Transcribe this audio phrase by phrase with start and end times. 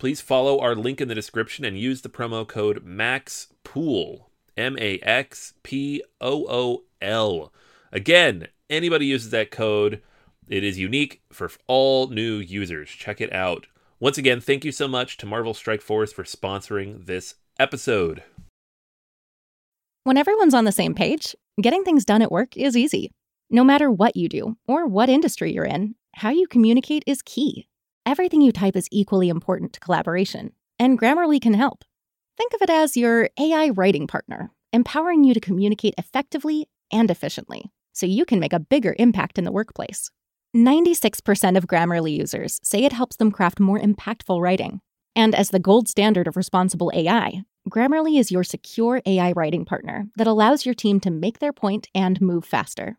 [0.00, 4.30] please follow our link in the description and use the promo code MAXPOOL.
[4.56, 7.52] M A X P O O L.
[7.92, 10.02] Again, anybody uses that code,
[10.48, 12.90] it is unique for all new users.
[12.90, 13.68] Check it out.
[14.00, 18.22] Once again, thank you so much to Marvel Strike Force for sponsoring this episode.
[20.04, 23.12] When everyone's on the same page, getting things done at work is easy.
[23.50, 27.68] No matter what you do or what industry you're in, how you communicate is key.
[28.10, 31.84] Everything you type is equally important to collaboration, and Grammarly can help.
[32.36, 37.70] Think of it as your AI writing partner, empowering you to communicate effectively and efficiently
[37.92, 40.10] so you can make a bigger impact in the workplace.
[40.56, 44.80] 96% of Grammarly users say it helps them craft more impactful writing.
[45.14, 50.08] And as the gold standard of responsible AI, Grammarly is your secure AI writing partner
[50.16, 52.98] that allows your team to make their point and move faster.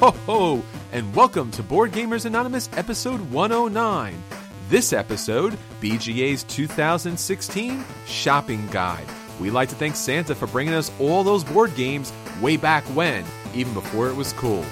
[0.00, 0.62] Ho ho!
[0.92, 4.22] And welcome to Board Gamers Anonymous episode 109.
[4.68, 9.06] This episode, BGA's 2016 Shopping Guide.
[9.40, 12.12] We like to thank Santa for bringing us all those board games
[12.42, 13.24] way back when,
[13.54, 14.66] even before it was cool.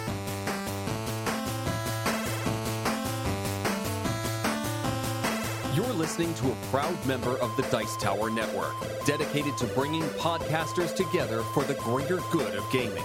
[5.74, 8.74] You're listening to a proud member of the Dice Tower Network,
[9.06, 13.02] dedicated to bringing podcasters together for the greater good of gaming.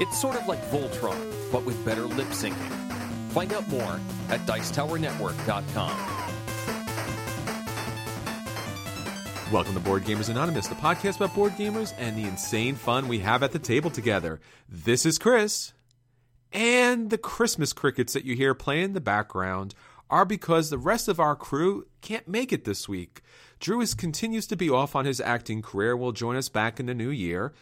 [0.00, 2.54] It's sort of like Voltron, but with better lip syncing.
[3.30, 6.18] Find out more at Dicetowernetwork.com.
[9.52, 13.20] Welcome to Board Gamers Anonymous, the podcast about board gamers and the insane fun we
[13.20, 14.40] have at the table together.
[14.68, 15.72] This is Chris.
[16.52, 19.74] And the Christmas crickets that you hear playing in the background
[20.10, 23.22] are because the rest of our crew can't make it this week.
[23.58, 26.86] Drew is, continues to be off on his acting career, will join us back in
[26.86, 27.52] the new year.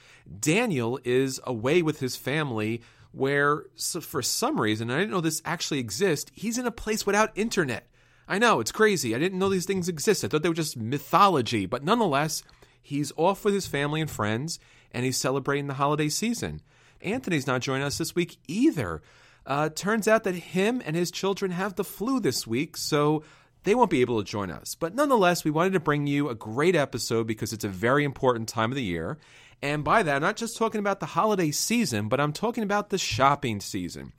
[0.41, 2.83] Daniel is away with his family,
[3.17, 7.07] where so for some reason, I didn't know this actually exists, he's in a place
[7.07, 7.89] without internet.
[8.29, 9.15] I know, it's crazy.
[9.15, 10.25] I didn't know these things exist.
[10.25, 12.43] I thought they were just mythology, but nonetheless,
[12.83, 14.59] he's off with his family and friends,
[14.93, 16.61] and he's celebrating the holiday season.
[17.01, 19.01] Anthony's not joining us this week either.
[19.47, 23.23] Uh, turns out that him and his children have the flu this week, so
[23.63, 24.75] they won't be able to join us.
[24.75, 28.49] But nonetheless, we wanted to bring you a great episode because it's a very important
[28.49, 29.19] time of the year.
[29.63, 32.91] And by that, I'm not just talking about the holiday season, but I'm talking about
[32.91, 34.13] the shopping season.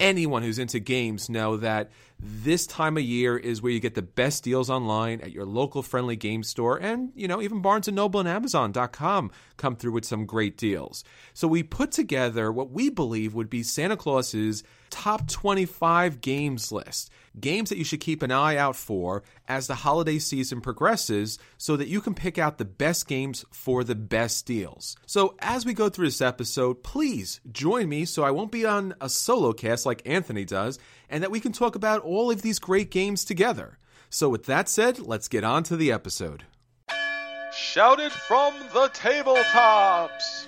[0.00, 1.90] Anyone who's into games know that
[2.24, 5.82] this time of year is where you get the best deals online at your local
[5.82, 10.04] friendly game store and you know even barnes & noble and amazon.com come through with
[10.04, 11.02] some great deals.
[11.34, 17.10] So we put together what we believe would be santa claus's top 25 games list
[17.40, 21.76] games that you should keep an eye out for as the holiday season progresses so
[21.76, 24.96] that you can pick out the best games for the best deals.
[25.06, 28.94] So as we go through this episode please join me so i won't be on
[29.00, 30.78] a solo cast like anthony does
[31.12, 33.78] and that we can talk about all of these great games together.
[34.08, 36.44] So, with that said, let's get on to the episode.
[37.54, 40.46] Shouted from the tabletops!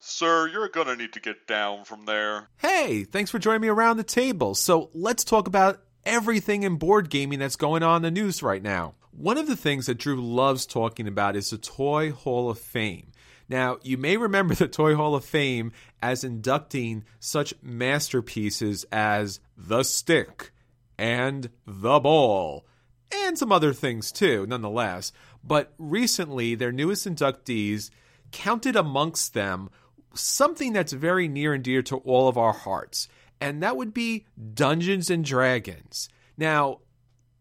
[0.00, 2.48] Sir, you're gonna need to get down from there.
[2.56, 4.54] Hey, thanks for joining me around the table.
[4.54, 8.62] So, let's talk about everything in board gaming that's going on in the news right
[8.62, 8.94] now.
[9.10, 13.11] One of the things that Drew loves talking about is the Toy Hall of Fame.
[13.52, 15.72] Now, you may remember the Toy Hall of Fame
[16.02, 20.52] as inducting such masterpieces as The Stick
[20.96, 22.64] and The Ball,
[23.14, 25.12] and some other things too, nonetheless.
[25.44, 27.90] But recently, their newest inductees
[28.30, 29.68] counted amongst them
[30.14, 33.06] something that's very near and dear to all of our hearts,
[33.38, 36.08] and that would be Dungeons and Dragons.
[36.38, 36.78] Now,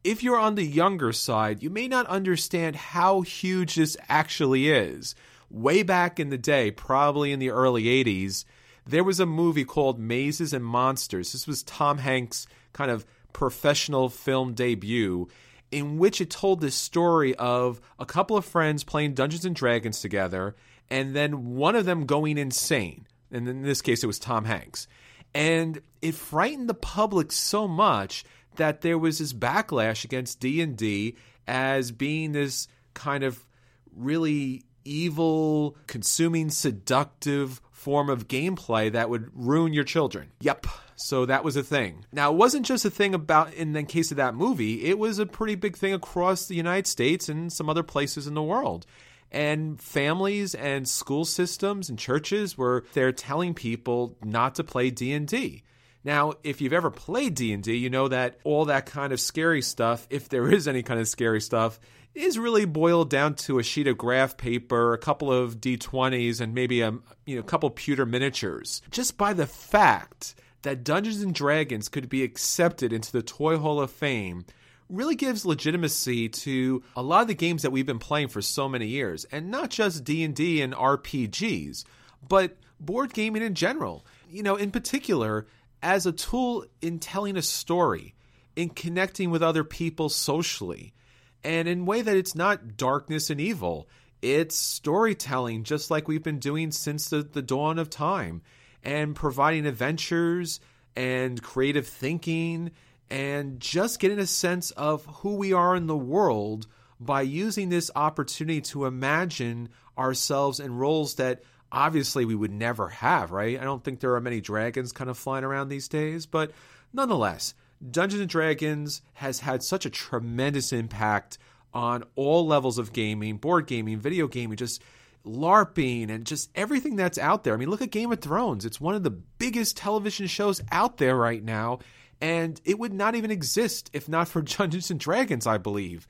[0.04, 5.16] if you're on the younger side, you may not understand how huge this actually is.
[5.52, 8.46] Way back in the day, probably in the early 80s,
[8.86, 11.34] there was a movie called Mazes and Monsters.
[11.34, 15.28] This was Tom Hanks' kind of professional film debut,
[15.70, 20.00] in which it told this story of a couple of friends playing Dungeons and Dragons
[20.00, 20.56] together,
[20.90, 23.06] and then one of them going insane.
[23.30, 24.88] And in this case, it was Tom Hanks.
[25.34, 28.24] And it frightened the public so much
[28.56, 31.16] that there was this backlash against D&D
[31.46, 33.46] as being this kind of
[33.94, 40.32] really evil, consuming, seductive form of gameplay that would ruin your children.
[40.42, 40.68] Yep.
[40.96, 42.06] So that was a thing.
[42.12, 45.18] Now, it wasn't just a thing about in the case of that movie, it was
[45.18, 48.86] a pretty big thing across the United States and some other places in the world.
[49.32, 55.64] And families and school systems and churches were there telling people not to play D&D.
[56.04, 60.06] Now, if you've ever played D&D, you know that all that kind of scary stuff,
[60.10, 61.80] if there is any kind of scary stuff,
[62.14, 66.54] is really boiled down to a sheet of graph paper, a couple of D20s, and
[66.54, 66.92] maybe a
[67.26, 68.82] you know couple pewter miniatures.
[68.92, 73.82] Just by the fact that Dungeons and Dragons could be accepted into the Toy Hall
[73.82, 74.46] of Fame
[74.90, 78.68] really gives legitimacy to a lot of the games that we've been playing for so
[78.68, 81.86] many years, and not just D&D and RPGs,
[82.28, 84.06] but board gaming in general.
[84.30, 85.48] You know, in particular,
[85.82, 88.16] as a tool in telling a story,
[88.56, 90.94] in connecting with other people socially,
[91.44, 93.88] and in a way that it's not darkness and evil.
[94.22, 98.42] It's storytelling, just like we've been doing since the, the dawn of time,
[98.84, 100.60] and providing adventures
[100.96, 102.72] and creative thinking,
[103.10, 106.68] and just getting a sense of who we are in the world
[107.00, 111.42] by using this opportunity to imagine ourselves in roles that
[111.72, 113.60] obviously we would never have, right?
[113.60, 116.52] I don't think there are many dragons kind of flying around these days, but
[116.94, 117.54] nonetheless,
[117.90, 121.38] Dungeons and Dragons has had such a tremendous impact
[121.74, 124.82] on all levels of gaming, board gaming, video gaming, just
[125.26, 127.54] LARPing, and just everything that's out there.
[127.54, 128.66] I mean, look at Game of Thrones.
[128.66, 131.80] It's one of the biggest television shows out there right now,
[132.20, 136.08] and it would not even exist if not for Dungeons and Dragons, I believe.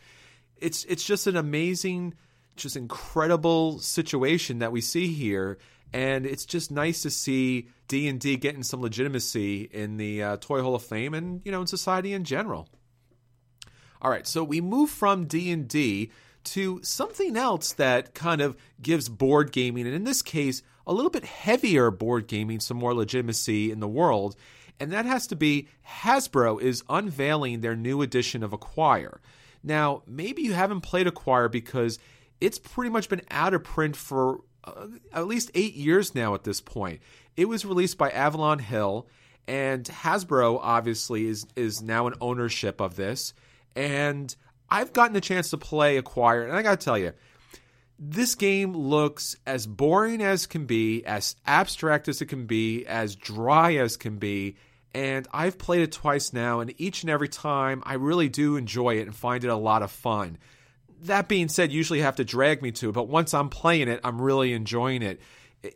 [0.58, 2.14] It's it's just an amazing
[2.56, 5.58] just incredible situation that we see here
[5.94, 10.76] and it's just nice to see d&d getting some legitimacy in the uh, toy hall
[10.76, 12.68] of fame and you know in society in general.
[14.02, 16.12] All right so we move from d&d
[16.44, 21.12] to something else that kind of gives board gaming and in this case a little
[21.12, 24.36] bit heavier board gaming some more legitimacy in the world
[24.82, 29.22] and that has to be hasbro is unveiling their new edition of acquire.
[29.62, 32.00] Now maybe you haven't played acquire because
[32.42, 36.44] it's pretty much been out of print for uh, at least eight years now at
[36.44, 37.02] this point.
[37.36, 39.08] It was released by Avalon Hill,
[39.48, 43.34] and Hasbro obviously is is now an ownership of this.
[43.76, 44.36] And
[44.70, 47.14] I've gotten a chance to play Acquire, and I got to tell you,
[48.00, 53.16] this game looks as boring as can be, as abstract as it can be, as
[53.16, 54.56] dry as can be.
[54.94, 58.98] And I've played it twice now, and each and every time I really do enjoy
[58.98, 60.38] it and find it a lot of fun
[61.02, 64.22] that being said, usually have to drag me to but once I'm playing it, I'm
[64.22, 65.22] really enjoying it.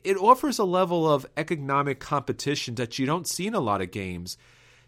[0.04, 3.92] It offers a level of economic competition that you don't see in a lot of
[3.92, 4.38] games.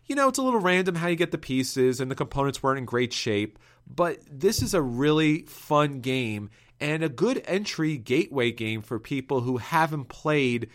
[0.08, 2.80] You know, it's a little random how you get the pieces, and the components weren't
[2.80, 8.52] in great shape, but this is a really fun game and a good entry gateway
[8.52, 10.70] game for people who haven't played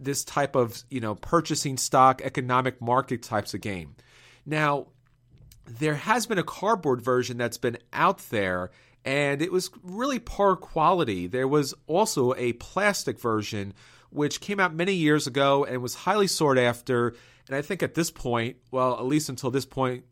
[0.00, 3.94] this type of, you know, purchasing stock, economic market types of game.
[4.44, 4.88] Now,
[5.66, 8.70] there has been a cardboard version that's been out there
[9.06, 11.28] and it was really poor quality.
[11.28, 13.72] There was also a plastic version
[14.10, 17.14] which came out many years ago and was highly sought after.
[17.46, 20.04] And I think at this point, well, at least until this point,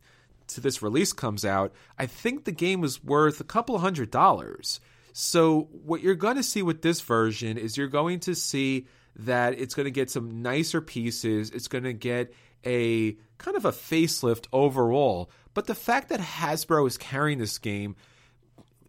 [0.48, 4.78] to this release comes out, I think the game was worth a couple hundred dollars.
[5.12, 8.86] So, what you're going to see with this version is you're going to see
[9.16, 11.50] that it's going to get some nicer pieces.
[11.50, 12.32] It's going to get
[12.64, 15.30] a kind of a facelift overall.
[15.54, 17.94] But the fact that Hasbro is carrying this game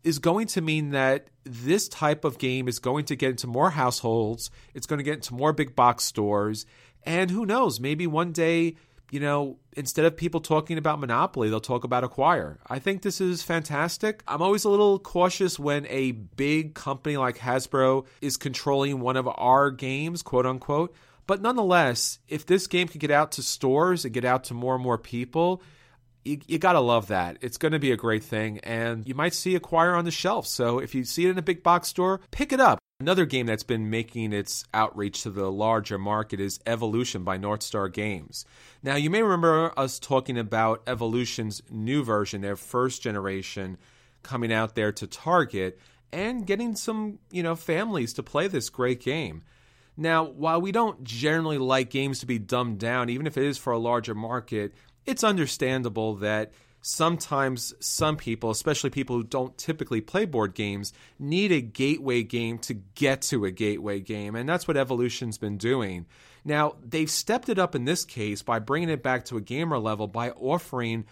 [0.06, 3.72] is going to mean that this type of game is going to get into more
[3.72, 6.66] households, it's going to get into more big box stores,
[7.04, 8.76] and who knows, maybe one day
[9.12, 12.60] you know, instead of people talking about Monopoly, they'll talk about Acquire.
[12.68, 14.24] I think this is fantastic.
[14.28, 19.28] I'm always a little cautious when a big company like Hasbro is controlling one of
[19.28, 20.94] our games, quote unquote.
[21.28, 24.76] But nonetheless, if this game could get out to stores and get out to more
[24.76, 25.62] and more people,
[26.26, 27.38] you, you got to love that.
[27.42, 28.60] It's going to be a great thing.
[28.60, 30.48] And you might see Acquire on the shelf.
[30.48, 32.80] So if you see it in a big box store, pick it up.
[33.00, 37.62] Another game that's been making its outreach to the larger market is Evolution by North
[37.62, 38.46] Star Games.
[38.82, 43.78] Now, you may remember us talking about Evolution's new version, their first generation,
[44.24, 45.78] coming out there to Target
[46.14, 49.44] and getting some, you know, families to play this great game.
[49.98, 53.58] Now, while we don't generally like games to be dumbed down, even if it is
[53.58, 54.74] for a larger market,
[55.06, 61.52] it's understandable that sometimes some people, especially people who don't typically play board games, need
[61.52, 64.36] a gateway game to get to a gateway game.
[64.36, 66.06] And that's what Evolution's been doing.
[66.44, 69.80] Now, they've stepped it up in this case by bringing it back to a gamer
[69.80, 71.06] level by offering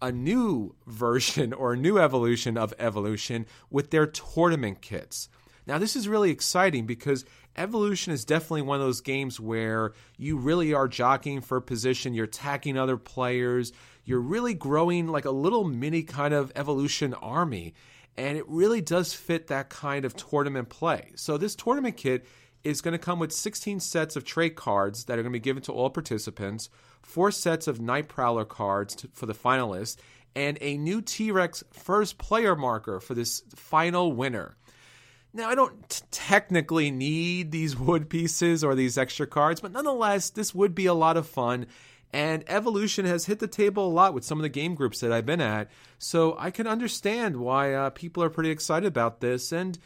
[0.00, 5.28] a new version or a new evolution of Evolution with their tournament kits.
[5.66, 7.26] Now, this is really exciting because
[7.58, 12.26] Evolution is definitely one of those games where you really are jockeying for position, you're
[12.26, 13.72] attacking other players,
[14.04, 17.74] you're really growing like a little mini kind of evolution army.
[18.16, 21.12] And it really does fit that kind of tournament play.
[21.16, 22.26] So, this tournament kit
[22.64, 25.42] is going to come with 16 sets of trait cards that are going to be
[25.42, 26.70] given to all participants,
[27.02, 29.96] four sets of Night Prowler cards to, for the finalists,
[30.34, 34.56] and a new T Rex first player marker for this final winner.
[35.32, 40.30] Now, I don't t- technically need these wood pieces or these extra cards, but nonetheless,
[40.30, 41.66] this would be a lot of fun.
[42.12, 45.12] And Evolution has hit the table a lot with some of the game groups that
[45.12, 45.70] I've been at.
[45.98, 49.52] So I can understand why uh, people are pretty excited about this.
[49.52, 49.78] And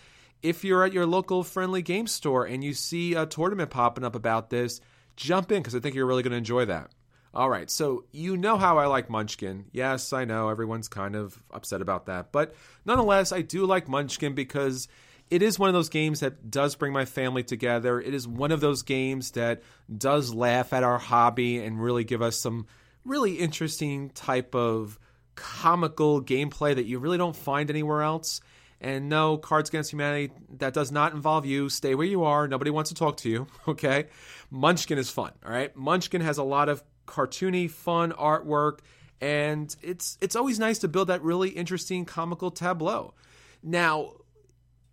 [0.43, 4.15] if you're at your local friendly game store and you see a tournament popping up
[4.15, 4.81] about this,
[5.17, 6.91] jump in because I think you're really going to enjoy that.
[7.35, 9.65] All right, so you know how I like Munchkin.
[9.73, 12.31] Yes, I know everyone's kind of upset about that.
[12.31, 14.87] But nonetheless, I do like Munchkin because
[15.33, 17.99] it is one of those games that does bring my family together.
[17.99, 19.63] It is one of those games that
[19.97, 22.67] does laugh at our hobby and really give us some
[23.07, 24.99] really interesting type of
[25.35, 28.43] comical gameplay that you really don't find anywhere else.
[28.79, 31.71] And no, Cards Against Humanity, that does not involve you.
[31.71, 32.47] Stay where you are.
[32.47, 34.09] Nobody wants to talk to you, okay?
[34.51, 35.75] Munchkin is fun, all right?
[35.75, 38.81] Munchkin has a lot of cartoony, fun artwork,
[39.19, 43.15] and it's it's always nice to build that really interesting comical tableau.
[43.63, 44.15] Now,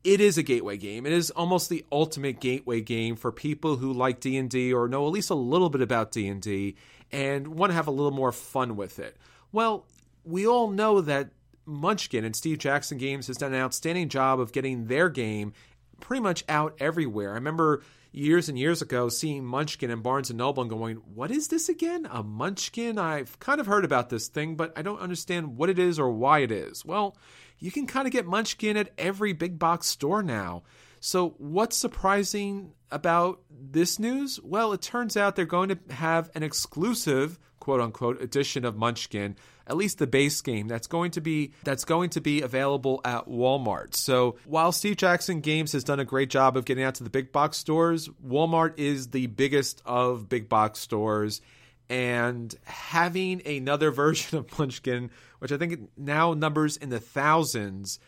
[0.03, 1.05] it is a gateway game.
[1.05, 5.11] It is almost the ultimate gateway game for people who like D&D or know at
[5.11, 6.75] least a little bit about D&D
[7.11, 9.17] and want to have a little more fun with it.
[9.51, 9.85] Well,
[10.23, 11.31] we all know that
[11.65, 15.53] Munchkin and Steve Jackson Games has done an outstanding job of getting their game
[15.99, 17.31] pretty much out everywhere.
[17.31, 21.29] I remember years and years ago seeing Munchkin and Barnes and Noble and going, "What
[21.29, 22.07] is this again?
[22.11, 22.97] A Munchkin?
[22.97, 26.09] I've kind of heard about this thing, but I don't understand what it is or
[26.09, 27.15] why it is." Well,
[27.59, 30.63] you can kind of get Munchkin at every big box store now.
[30.99, 34.39] So, what's surprising about this news?
[34.43, 39.35] Well, it turns out they're going to have an exclusive quote unquote edition of Munchkin,
[39.67, 43.27] at least the base game that's going to be that's going to be available at
[43.27, 43.95] Walmart.
[43.95, 47.09] So, while Steve Jackson Games has done a great job of getting out to the
[47.09, 51.41] big box stores, Walmart is the biggest of big box stores
[51.89, 57.99] and having another version of Munchkin, which I think now numbers in the thousands,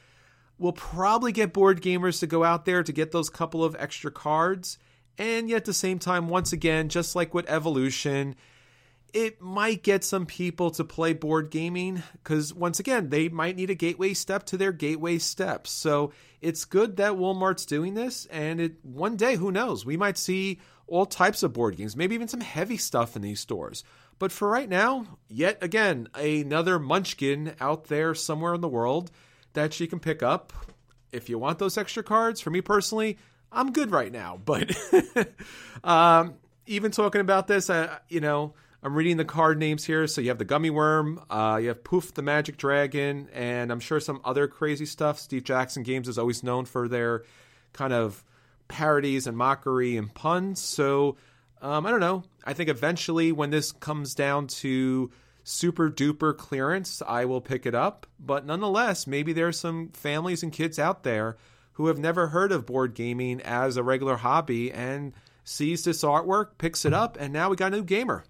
[0.58, 4.12] will probably get board gamers to go out there to get those couple of extra
[4.12, 4.78] cards.
[5.18, 8.36] And yet, at the same time, once again, just like with Evolution,
[9.14, 13.70] it might get some people to play board gaming because, once again, they might need
[13.70, 15.72] a gateway step to their gateway steps.
[15.72, 18.26] So it's good that Walmart's doing this.
[18.28, 20.60] And it one day, who knows, we might see
[20.92, 23.84] all types of board games, maybe even some heavy stuff in these stores.
[24.20, 29.10] But for right now, yet again, another Munchkin out there somewhere in the world
[29.54, 30.54] that she can pick up.
[31.12, 33.18] If you want those extra cards, for me personally,
[33.52, 34.40] I'm good right now.
[34.46, 34.72] But
[35.84, 36.36] um,
[36.68, 40.08] even talking about this, uh, you know, I'm reading the card names here.
[40.08, 43.80] So you have the Gummy Worm, uh, you have Poof the Magic Dragon, and I'm
[43.80, 45.20] sure some other crazy stuff.
[45.20, 47.24] Steve Jackson Games is always known for their
[47.74, 48.24] kind of
[48.72, 50.60] parodies and mockery and puns.
[50.60, 51.18] So
[51.62, 52.24] um, I don't know.
[52.44, 55.12] I think eventually, when this comes down to
[55.44, 58.08] super duper clearance, I will pick it up.
[58.20, 61.38] But nonetheless, maybe there are some families and kids out there
[61.74, 65.14] who have never heard of board gaming as a regular hobby and
[65.44, 68.24] sees this artwork, picks it up, and now we got a new gamer.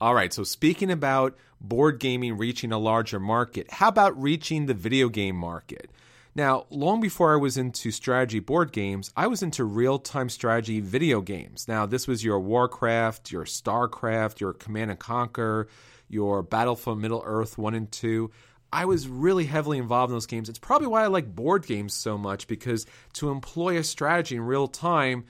[0.00, 4.74] All right, so speaking about board gaming reaching a larger market, how about reaching the
[4.74, 5.90] video game market?
[6.34, 10.80] Now, long before I was into strategy board games, I was into real time strategy
[10.80, 11.68] video games.
[11.68, 15.68] Now, this was your Warcraft, your StarCraft, your Command and Conquer,
[16.08, 18.30] your Battle for Middle Earth 1 and 2.
[18.72, 20.48] I was really heavily involved in those games.
[20.48, 24.42] It's probably why I like board games so much because to employ a strategy in
[24.42, 25.24] real time,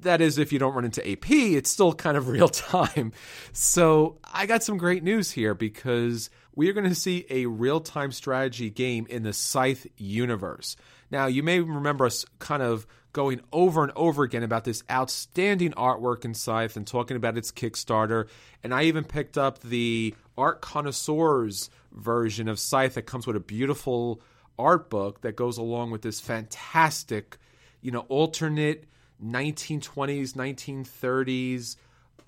[0.00, 3.12] that is, if you don't run into AP, it's still kind of real time.
[3.52, 7.78] So I got some great news here because we are going to see a real
[7.78, 10.74] time strategy game in the Scythe universe.
[11.08, 15.70] Now, you may remember us kind of going over and over again about this outstanding
[15.74, 18.26] artwork in Scythe and talking about its Kickstarter.
[18.64, 23.40] And I even picked up the Art Connoisseurs version of Scythe that comes with a
[23.40, 24.20] beautiful
[24.58, 27.38] art book that goes along with this fantastic,
[27.80, 28.82] you know, alternate
[29.24, 31.76] 1920s, 1930s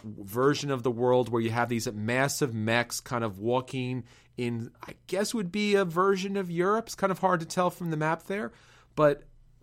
[0.04, 4.04] version of the world where you have these massive mechs kind of walking
[4.36, 6.86] in, I guess would be a version of Europe.
[6.86, 8.52] It's kind of hard to tell from the map there,
[8.96, 9.22] but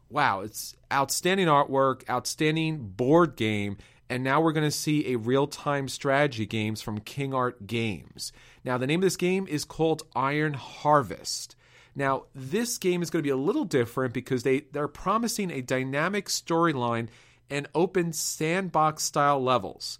[0.09, 3.77] wow, it's outstanding artwork, outstanding board game,
[4.09, 8.31] and now we're going to see a real-time strategy games from King Art Games.
[8.63, 11.55] Now, the name of this game is called Iron Harvest.
[11.93, 15.61] Now, this game is going to be a little different because they, they're promising a
[15.61, 17.09] dynamic storyline
[17.49, 19.99] and open sandbox style levels,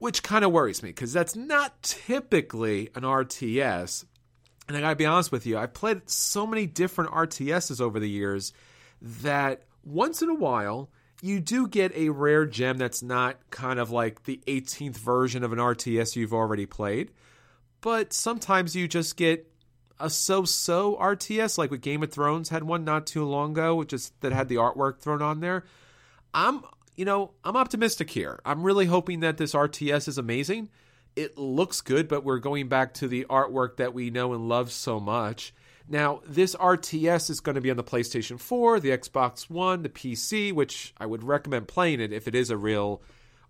[0.00, 4.06] which kind of worries me because that's not typically an RTS.
[4.66, 8.08] And I gotta be honest with you, I've played so many different RTSs over the
[8.08, 8.52] years
[9.00, 10.90] that once in a while,
[11.22, 15.52] you do get a rare gem that's not kind of like the 18th version of
[15.52, 17.10] an RTS you've already played.
[17.82, 19.52] But sometimes you just get
[19.98, 23.92] a so-so RTS, like what Game of Thrones had one not too long ago, which
[23.92, 25.64] is that had the artwork thrown on there.
[26.32, 26.62] I'm,
[27.00, 28.40] you know, I'm optimistic here.
[28.44, 30.68] I'm really hoping that this RTS is amazing.
[31.16, 34.70] It looks good, but we're going back to the artwork that we know and love
[34.70, 35.54] so much.
[35.88, 39.88] Now, this RTS is going to be on the PlayStation 4, the Xbox One, the
[39.88, 43.00] PC, which I would recommend playing it if it is a real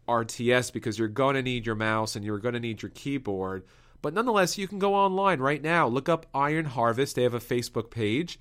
[0.06, 3.64] RTS because you're going to need your mouse and you're going to need your keyboard.
[4.00, 7.16] But nonetheless, you can go online right now, look up Iron Harvest.
[7.16, 8.38] They have a Facebook page,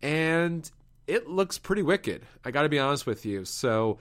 [0.00, 0.70] and
[1.08, 2.22] it looks pretty wicked.
[2.44, 3.44] I got to be honest with you.
[3.44, 3.98] So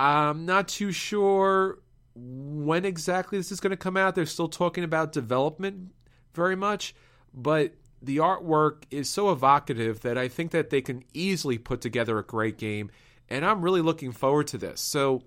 [0.00, 1.78] I'm not too sure
[2.14, 4.14] when exactly this is going to come out.
[4.14, 5.92] They're still talking about development
[6.32, 6.94] very much,
[7.34, 12.18] but the artwork is so evocative that I think that they can easily put together
[12.18, 12.90] a great game.
[13.28, 14.80] And I'm really looking forward to this.
[14.80, 15.22] So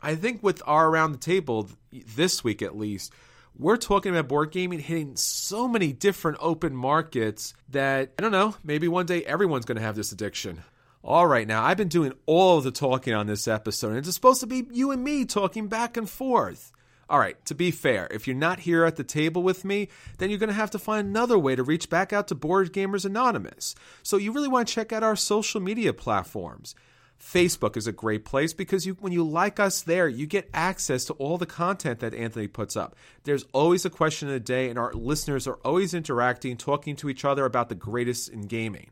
[0.00, 3.12] I think with our around the table this week at least,
[3.56, 8.56] we're talking about board gaming hitting so many different open markets that I don't know,
[8.64, 10.64] maybe one day everyone's going to have this addiction.
[11.06, 14.14] All right, now I've been doing all of the talking on this episode, and it's
[14.14, 16.72] supposed to be you and me talking back and forth.
[17.10, 20.30] All right, to be fair, if you're not here at the table with me, then
[20.30, 23.04] you're going to have to find another way to reach back out to Board Gamers
[23.04, 23.74] Anonymous.
[24.02, 26.74] So you really want to check out our social media platforms.
[27.22, 31.04] Facebook is a great place because you, when you like us there, you get access
[31.04, 32.96] to all the content that Anthony puts up.
[33.24, 37.10] There's always a question of the day, and our listeners are always interacting, talking to
[37.10, 38.88] each other about the greatest in gaming.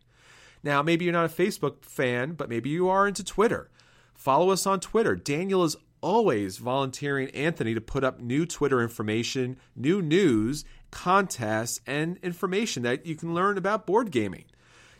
[0.63, 3.71] Now, maybe you're not a Facebook fan, but maybe you are into Twitter.
[4.15, 5.17] Follow us on Twitter.
[5.17, 12.19] Daniel is always volunteering Anthony to put up new Twitter information, new news, contests, and
[12.23, 14.45] information that you can learn about board gaming.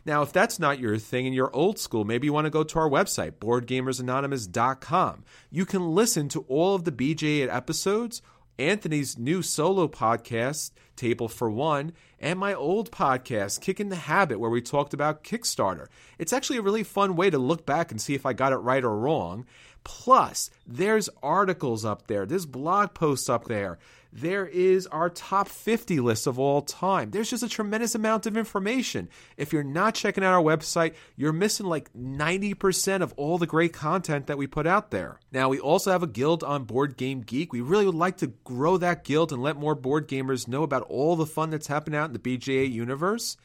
[0.05, 2.63] Now, if that's not your thing and you're old school, maybe you want to go
[2.63, 5.23] to our website, boardgamersanonymous.com.
[5.49, 8.21] You can listen to all of the BGA episodes,
[8.59, 14.49] Anthony's new solo podcast, Table for One, and my old podcast, Kicking the Habit, where
[14.49, 15.87] we talked about Kickstarter.
[16.19, 18.57] It's actually a really fun way to look back and see if I got it
[18.57, 19.45] right or wrong.
[19.83, 23.79] Plus, there's articles up there, there's blog posts up there
[24.13, 27.09] there is our top 50 list of all time.
[27.09, 29.09] There's just a tremendous amount of information.
[29.37, 33.73] If you're not checking out our website, you're missing like 90% of all the great
[33.73, 35.19] content that we put out there.
[35.31, 37.51] Now, we also have a guild on Board Game Geek.
[37.51, 40.83] We really would like to grow that guild and let more board gamers know about
[40.83, 43.35] all the fun that's happening out in the BGA universe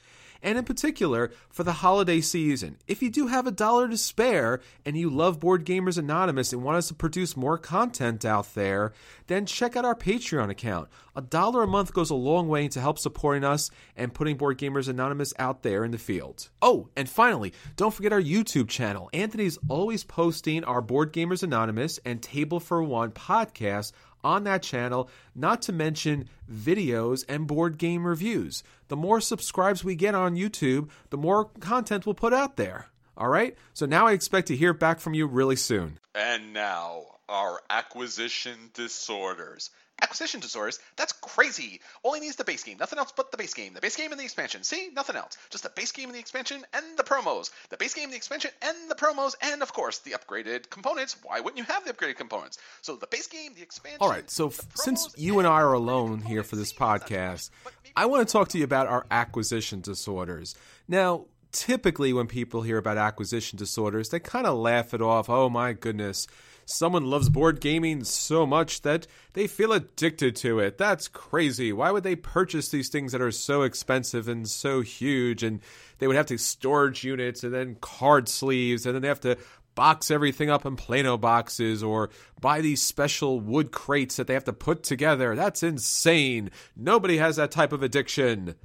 [0.42, 2.76] and in particular for the holiday season.
[2.86, 6.62] If you do have a dollar to spare and you love Board Gamers Anonymous and
[6.62, 8.92] want us to produce more content out there,
[9.26, 10.88] then check out our Patreon account.
[11.16, 14.58] A dollar a month goes a long way to help supporting us and putting Board
[14.58, 16.48] Gamers Anonymous out there in the field.
[16.62, 19.10] Oh, and finally, don't forget our YouTube channel.
[19.12, 23.92] Anthony's always posting our Board Gamers Anonymous and Table for One podcasts
[24.22, 28.62] on that channel, not to mention videos and board game reviews.
[28.88, 32.86] The more subscribes we get on YouTube, the more content we'll put out there.
[33.16, 33.56] All right?
[33.74, 35.98] So now I expect to hear back from you really soon.
[36.14, 39.70] And now, are acquisition disorders.
[40.00, 40.78] Acquisition disorders?
[40.96, 41.80] That's crazy.
[42.04, 43.74] Only needs the base game, nothing else but the base game.
[43.74, 44.62] The base game and the expansion.
[44.62, 44.90] See?
[44.94, 45.36] Nothing else.
[45.50, 47.50] Just the base game and the expansion and the promos.
[47.70, 51.16] The base game, the expansion, and the promos, and of course the upgraded components.
[51.24, 52.58] Why wouldn't you have the upgraded components?
[52.80, 53.98] So the base game, the expansion.
[54.00, 57.50] All right, so f- since you and I are alone here for this podcast,
[57.96, 60.54] I want to talk to you about our acquisition disorders.
[60.86, 65.28] Now, typically when people hear about acquisition disorders, they kind of laugh it off.
[65.28, 66.26] Oh my goodness,
[66.68, 70.76] someone loves board gaming so much that they feel addicted to it.
[70.76, 71.72] That's crazy.
[71.72, 75.42] Why would they purchase these things that are so expensive and so huge?
[75.42, 75.60] And
[75.98, 79.38] they would have to storage units and then card sleeves, and then they have to
[79.74, 84.44] box everything up in Plano boxes or buy these special wood crates that they have
[84.44, 85.34] to put together.
[85.34, 86.50] That's insane.
[86.76, 88.56] Nobody has that type of addiction.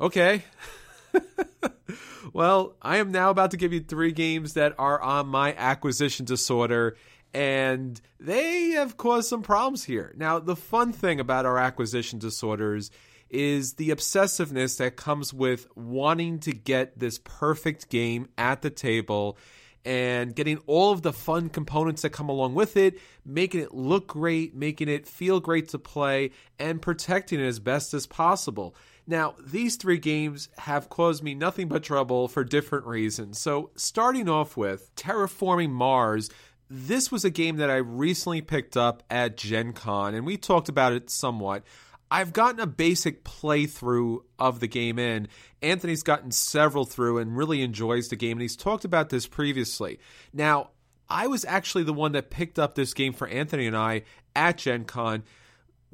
[0.00, 0.44] Okay.
[2.32, 6.24] well, I am now about to give you three games that are on my acquisition
[6.24, 6.96] disorder,
[7.32, 10.12] and they have caused some problems here.
[10.16, 12.90] Now, the fun thing about our acquisition disorders
[13.30, 19.36] is the obsessiveness that comes with wanting to get this perfect game at the table
[19.84, 24.06] and getting all of the fun components that come along with it, making it look
[24.06, 28.74] great, making it feel great to play, and protecting it as best as possible.
[29.06, 33.38] Now, these three games have caused me nothing but trouble for different reasons.
[33.38, 36.30] So, starting off with Terraforming Mars,
[36.70, 40.70] this was a game that I recently picked up at Gen Con, and we talked
[40.70, 41.64] about it somewhat.
[42.10, 45.28] I've gotten a basic playthrough of the game in.
[45.60, 49.98] Anthony's gotten several through and really enjoys the game, and he's talked about this previously.
[50.32, 50.70] Now,
[51.08, 54.02] I was actually the one that picked up this game for Anthony and I
[54.34, 55.24] at Gen Con.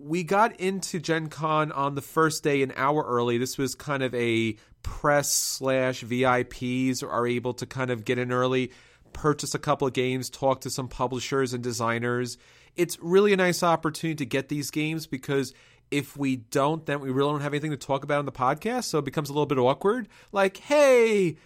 [0.03, 3.39] We got into Gen Con on the first day an hour early.
[3.39, 8.33] This was kind of a press slash VIPs are able to kind of get in
[8.33, 8.73] early,
[9.13, 12.39] purchase a couple of games, talk to some publishers and designers.
[12.77, 15.53] It's really a nice opportunity to get these games because
[15.91, 18.85] if we don't, then we really don't have anything to talk about on the podcast.
[18.85, 20.09] So it becomes a little bit awkward.
[20.33, 21.37] Like, hey,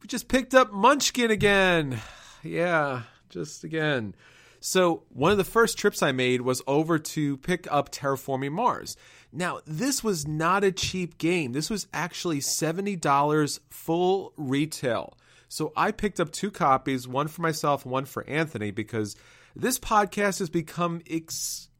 [0.00, 2.00] we just picked up Munchkin again.
[2.42, 4.14] Yeah, just again.
[4.60, 8.96] So one of the first trips I made was over to pick up Terraforming Mars.
[9.32, 11.52] Now, this was not a cheap game.
[11.52, 15.16] This was actually $70 full retail.
[15.48, 19.16] So I picked up two copies, one for myself, one for Anthony, because
[19.56, 21.70] this podcast has become ex-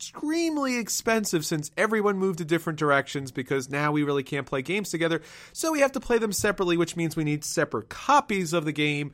[0.00, 4.88] extremely expensive since everyone moved to different directions because now we really can't play games
[4.88, 5.20] together.
[5.52, 8.72] So we have to play them separately, which means we need separate copies of the
[8.72, 9.12] game,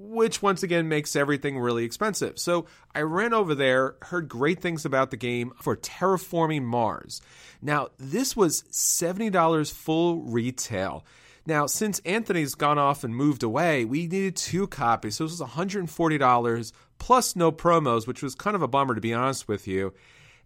[0.00, 2.38] which once again makes everything really expensive.
[2.38, 7.20] So I ran over there, heard great things about the game for Terraforming Mars.
[7.60, 11.04] Now, this was $70 full retail.
[11.46, 15.16] Now, since Anthony's gone off and moved away, we needed two copies.
[15.16, 19.14] So this was $140 plus no promos, which was kind of a bummer to be
[19.14, 19.94] honest with you.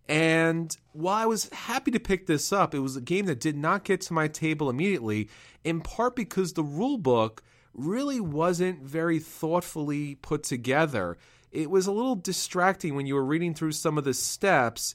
[0.08, 3.56] And while I was happy to pick this up, it was a game that did
[3.56, 5.28] not get to my table immediately,
[5.62, 7.42] in part because the rule book
[7.74, 11.16] really wasn't very thoughtfully put together.
[11.50, 14.94] It was a little distracting when you were reading through some of the steps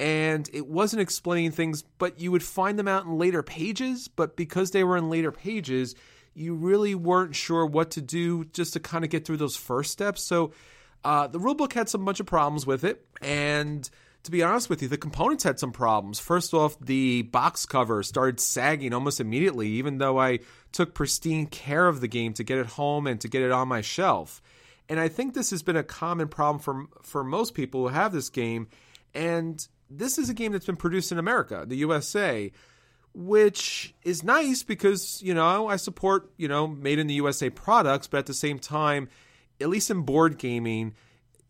[0.00, 4.08] and it wasn't explaining things, but you would find them out in later pages.
[4.08, 5.94] But because they were in later pages,
[6.34, 9.90] you really weren't sure what to do just to kind of get through those first
[9.90, 10.22] steps.
[10.22, 10.52] So
[11.04, 13.88] uh, the rulebook had some bunch of problems with it, and
[14.24, 16.18] to be honest with you, the components had some problems.
[16.18, 20.40] First off, the box cover started sagging almost immediately, even though I
[20.72, 23.68] took pristine care of the game to get it home and to get it on
[23.68, 24.42] my shelf.
[24.88, 28.12] And I think this has been a common problem for for most people who have
[28.12, 28.68] this game.
[29.14, 32.52] And this is a game that's been produced in America, the USA,
[33.14, 38.06] which is nice because, you know, I support, you know, made in the USA products,
[38.06, 39.08] but at the same time,
[39.60, 40.94] at least in board gaming,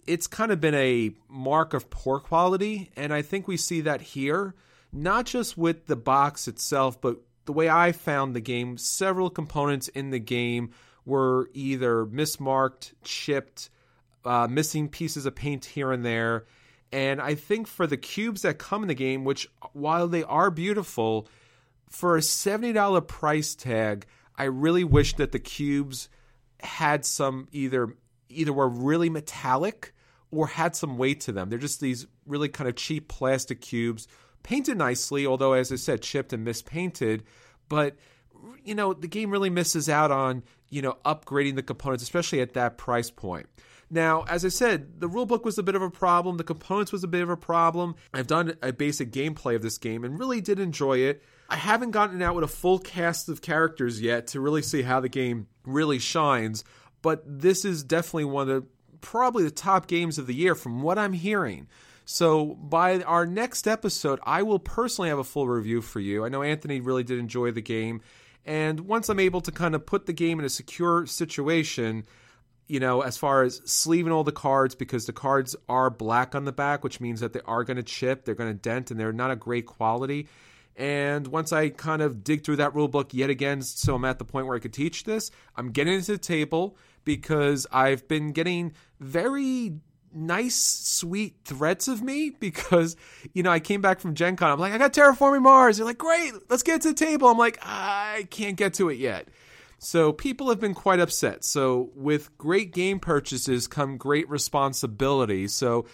[0.08, 2.90] it's kind of been a mark of poor quality.
[2.96, 4.54] And I think we see that here,
[4.90, 9.88] not just with the box itself, but the way I found the game, several components
[9.88, 10.70] in the game
[11.04, 13.70] were either mismarked, chipped,
[14.24, 16.46] uh, missing pieces of paint here and there.
[16.90, 20.50] And I think for the cubes that come in the game, which while they are
[20.50, 21.28] beautiful,
[21.90, 26.08] for a $70 price tag, I really wish that the cubes
[26.60, 27.94] had some either
[28.30, 29.94] either were really metallic
[30.30, 31.48] or had some weight to them.
[31.48, 34.08] They're just these really kind of cheap plastic cubes,
[34.42, 37.24] painted nicely, although as I said, chipped and mispainted.
[37.68, 37.96] But
[38.64, 42.54] you know, the game really misses out on you know upgrading the components, especially at
[42.54, 43.46] that price point.
[43.90, 46.36] Now, as I said, the rulebook was a bit of a problem.
[46.36, 47.96] The components was a bit of a problem.
[48.12, 51.22] I've done a basic gameplay of this game and really did enjoy it.
[51.48, 55.00] I haven't gotten out with a full cast of characters yet to really see how
[55.00, 56.64] the game really shines,
[57.00, 58.68] but this is definitely one of the
[59.00, 61.68] probably the top games of the year from what I'm hearing.
[62.04, 66.24] So by our next episode, I will personally have a full review for you.
[66.24, 68.00] I know Anthony really did enjoy the game.
[68.46, 72.06] And once I'm able to kind of put the game in a secure situation,
[72.66, 76.46] you know, as far as sleeving all the cards, because the cards are black on
[76.46, 78.98] the back, which means that they are going to chip, they're going to dent, and
[78.98, 80.28] they're not a great quality.
[80.76, 84.18] And once I kind of dig through that rule book yet again, so I'm at
[84.18, 86.76] the point where I could teach this, I'm getting into the table
[87.08, 89.72] because I've been getting very
[90.12, 92.96] nice, sweet threats of me because,
[93.32, 94.50] you know, I came back from Gen Con.
[94.50, 95.78] I'm like, I got Terraforming Mars.
[95.78, 97.28] They're like, great, let's get to the table.
[97.28, 99.28] I'm like, I can't get to it yet.
[99.78, 101.44] So people have been quite upset.
[101.44, 105.48] So with great game purchases come great responsibility.
[105.48, 105.86] So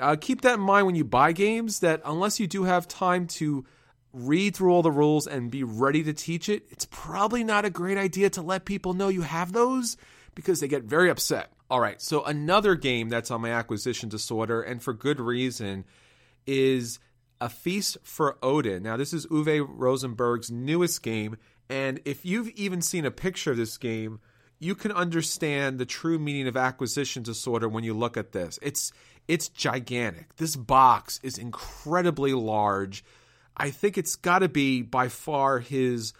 [0.00, 3.26] uh, keep that in mind when you buy games that unless you do have time
[3.26, 3.66] to
[4.14, 7.70] read through all the rules and be ready to teach it, it's probably not a
[7.70, 9.98] great idea to let people know you have those
[10.34, 11.52] because they get very upset.
[11.70, 15.84] All right, so another game that's on my acquisition disorder, and for good reason,
[16.46, 16.98] is
[17.40, 18.82] A Feast for Odin.
[18.82, 21.36] Now, this is Uwe Rosenberg's newest game,
[21.68, 24.20] and if you've even seen a picture of this game,
[24.58, 28.58] you can understand the true meaning of acquisition disorder when you look at this.
[28.62, 28.92] It's
[29.26, 30.36] it's gigantic.
[30.36, 33.04] This box is incredibly large.
[33.56, 36.12] I think it's got to be by far his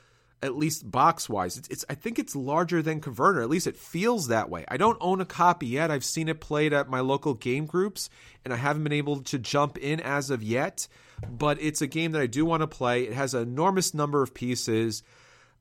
[0.45, 1.57] at least box wise.
[1.57, 3.43] It's, it's I think it's larger than Caverna.
[3.43, 4.65] At least it feels that way.
[4.69, 5.91] I don't own a copy yet.
[5.91, 8.11] I've seen it played at my local game groups,
[8.45, 10.87] and I haven't been able to jump in as of yet.
[11.29, 13.05] But it's a game that I do want to play.
[13.05, 15.03] It has an enormous number of pieces.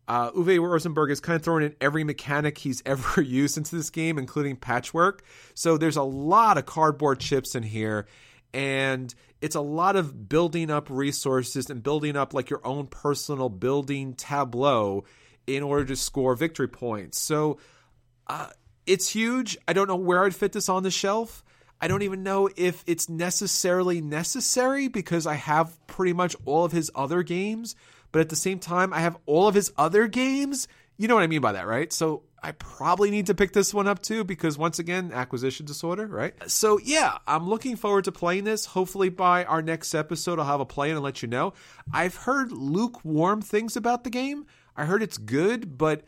[0.05, 3.89] Uh, Uwe Rosenberg has kind of thrown in every mechanic he's ever used into this
[3.89, 5.23] game, including patchwork.
[5.53, 8.05] So there's a lot of cardboard chips in here,
[8.53, 13.49] and it's a lot of building up resources and building up like your own personal
[13.49, 15.03] building tableau
[15.47, 17.19] in order to score victory points.
[17.19, 17.57] So
[18.27, 18.49] uh,
[18.85, 19.57] it's huge.
[19.67, 21.43] I don't know where I'd fit this on the shelf.
[21.81, 26.71] I don't even know if it's necessarily necessary because I have pretty much all of
[26.71, 27.75] his other games,
[28.13, 30.69] but at the same time, I have all of his other games.
[30.95, 31.91] You know what I mean by that, right?
[31.91, 36.05] So I probably need to pick this one up too because once again, acquisition disorder,
[36.05, 36.33] right?
[36.51, 38.65] So yeah, I'm looking forward to playing this.
[38.65, 41.53] Hopefully by our next episode, I'll have a play and let you know.
[41.93, 44.45] I've heard lukewarm things about the game.
[44.75, 46.03] I heard it's good, but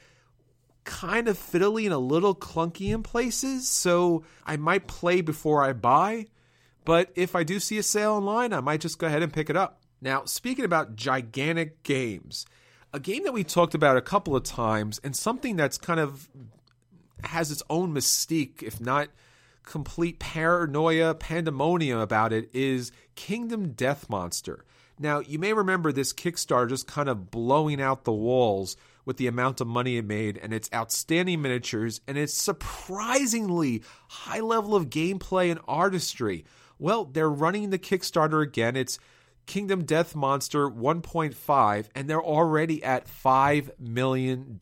[0.84, 3.70] kind of fiddly and a little clunky in places.
[3.70, 6.28] So I might play before I buy.
[6.84, 9.50] But if I do see a sale online, I might just go ahead and pick
[9.50, 9.82] it up.
[10.02, 12.46] Now, speaking about gigantic games,
[12.96, 16.30] a game that we talked about a couple of times and something that's kind of
[17.26, 19.10] has its own mystique, if not
[19.64, 24.64] complete paranoia, pandemonium about it, is Kingdom Death Monster.
[24.98, 29.28] Now, you may remember this Kickstarter just kind of blowing out the walls with the
[29.28, 34.90] amount of money it made and its outstanding miniatures and its surprisingly high level of
[34.90, 36.46] gameplay and artistry.
[36.80, 38.78] Well, they're running the Kickstarter again.
[38.78, 39.00] It's
[39.46, 44.60] Kingdom Death Monster 1.5, and they're already at $5 million.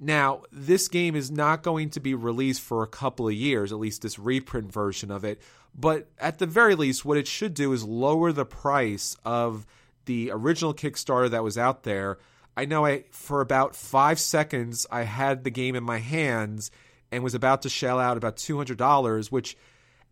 [0.00, 3.78] Now, this game is not going to be released for a couple of years, at
[3.78, 5.40] least this reprint version of it.
[5.74, 9.66] But at the very least, what it should do is lower the price of
[10.04, 12.18] the original Kickstarter that was out there.
[12.56, 16.70] I know I for about five seconds I had the game in my hands
[17.10, 19.56] and was about to shell out about two hundred dollars, which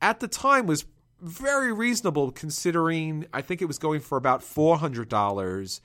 [0.00, 0.84] at the time was
[1.22, 5.80] very reasonable considering I think it was going for about $400.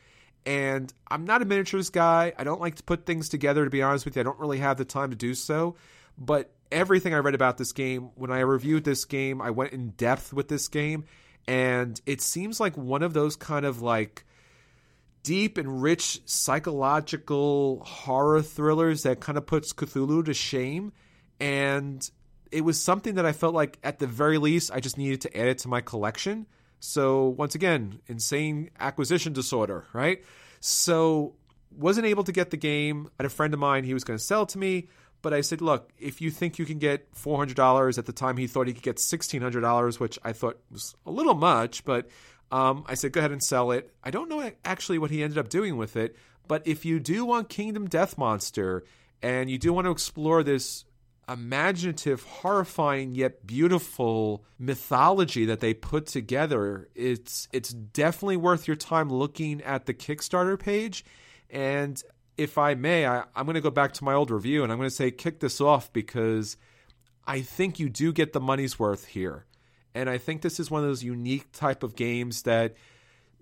[0.45, 2.34] And I'm not a miniatures guy.
[2.38, 4.21] I don't like to put things together, to be honest with you.
[4.21, 5.76] I don't really have the time to do so.
[6.17, 9.89] But everything I read about this game, when I reviewed this game, I went in
[9.91, 11.06] depth with this game.
[11.47, 14.26] And it seems like one of those kind of like
[15.23, 20.93] deep and rich psychological horror thrillers that kind of puts Cthulhu to shame.
[21.39, 22.10] And
[22.51, 25.38] it was something that I felt like at the very least I just needed to
[25.38, 26.47] add it to my collection.
[26.79, 30.23] So once again, insane acquisition disorder, right?
[30.60, 31.36] So
[31.71, 33.07] wasn't able to get the game.
[33.12, 34.88] I had a friend of mine, he was going to sell to me,
[35.21, 38.47] but I said, look, if you think you can get $400 at the time, he
[38.47, 42.07] thought he could get $1,600, which I thought was a little much, but
[42.51, 43.93] um, I said, go ahead and sell it.
[44.03, 46.15] I don't know actually what he ended up doing with it,
[46.47, 48.83] but if you do want Kingdom Death Monster
[49.21, 50.86] and you do want to explore this
[51.30, 56.90] imaginative, horrifying yet beautiful mythology that they put together.
[56.96, 61.04] It's it's definitely worth your time looking at the Kickstarter page.
[61.50, 62.02] And
[62.38, 64.78] if I may, I, I'm going to go back to my old review and I'm
[64.78, 66.58] going to say kick this off because
[67.26, 69.46] I think you do get the money's worth here.
[69.94, 72.76] And I think this is one of those unique type of games that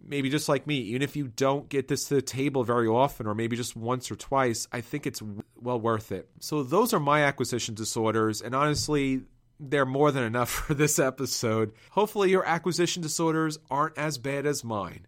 [0.06, 3.28] maybe just like me, even if you don't get this to the table very often,
[3.28, 5.22] or maybe just once or twice, I think it's
[5.60, 6.30] well worth it.
[6.40, 8.42] So, those are my acquisition disorders.
[8.42, 9.22] And honestly,
[9.60, 11.74] they're more than enough for this episode.
[11.92, 15.08] Hopefully, your acquisition disorders aren't as bad as mine.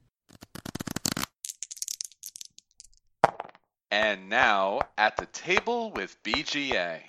[3.89, 7.01] And now, at the table with BGA.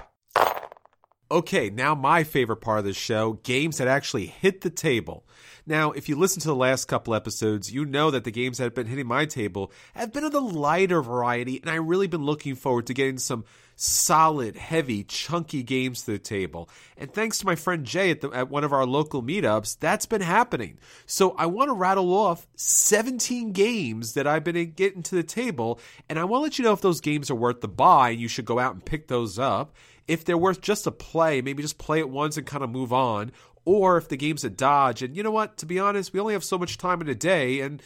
[1.31, 5.27] Okay, now my favorite part of the show games that actually hit the table.
[5.67, 8.64] Now, if you listen to the last couple episodes, you know that the games that
[8.64, 12.25] have been hitting my table have been of the lighter variety, and I've really been
[12.25, 13.45] looking forward to getting some
[13.77, 16.71] solid, heavy, chunky games to the table.
[16.97, 20.07] And thanks to my friend Jay at, the, at one of our local meetups, that's
[20.07, 20.79] been happening.
[21.05, 25.79] So I want to rattle off 17 games that I've been getting to the table,
[26.09, 28.21] and I want to let you know if those games are worth the buy, and
[28.21, 29.77] you should go out and pick those up
[30.09, 32.92] if they're worth just a play, maybe just play it once and kind of move
[32.92, 33.31] on,
[33.64, 35.03] or if the game's a dodge.
[35.03, 35.59] And you know what?
[35.59, 37.83] To be honest, we only have so much time in a day, and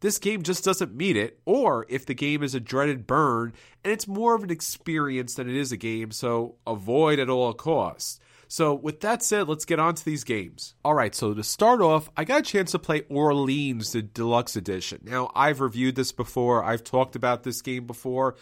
[0.00, 3.92] this game just doesn't meet it, or if the game is a dreaded burn and
[3.92, 8.20] it's more of an experience than it is a game, so avoid at all costs.
[8.46, 10.74] So, with that said, let's get on to these games.
[10.84, 14.54] All right, so to start off, I got a chance to play Orleans, the deluxe
[14.56, 15.00] edition.
[15.04, 18.36] Now, I've reviewed this before, I've talked about this game before,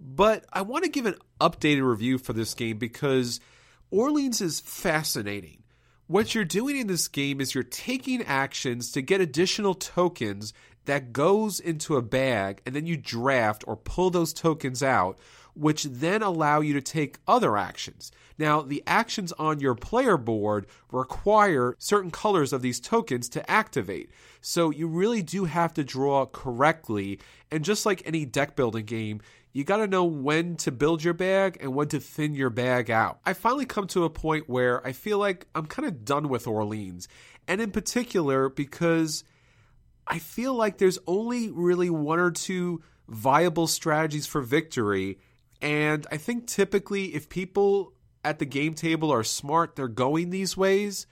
[0.00, 3.40] but I want to give an updated review for this game because
[3.90, 5.62] Orleans is fascinating.
[6.06, 10.52] What you're doing in this game is you're taking actions to get additional tokens
[10.86, 15.18] that goes into a bag and then you draft or pull those tokens out
[15.54, 18.10] which then allow you to take other actions.
[18.38, 24.10] Now, the actions on your player board require certain colors of these tokens to activate.
[24.40, 27.20] So you really do have to draw correctly.
[27.50, 29.20] And just like any deck building game,
[29.52, 32.90] you got to know when to build your bag and when to thin your bag
[32.90, 33.18] out.
[33.26, 36.46] I finally come to a point where I feel like I'm kind of done with
[36.46, 37.08] Orleans.
[37.48, 39.24] And in particular, because
[40.06, 45.18] I feel like there's only really one or two viable strategies for victory.
[45.60, 47.92] And I think typically, if people
[48.24, 51.06] at the game table are smart, they're going these ways.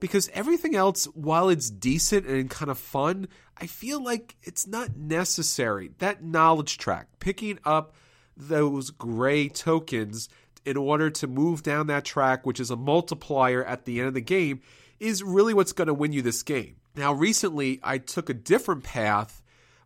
[0.00, 3.28] Because everything else, while it's decent and kind of fun,
[3.60, 5.90] I feel like it's not necessary.
[5.98, 7.94] That knowledge track, picking up
[8.36, 10.28] those gray tokens
[10.64, 14.14] in order to move down that track, which is a multiplier at the end of
[14.14, 14.60] the game,
[14.98, 16.76] is really what's going to win you this game.
[16.96, 19.42] Now, recently, I took a different path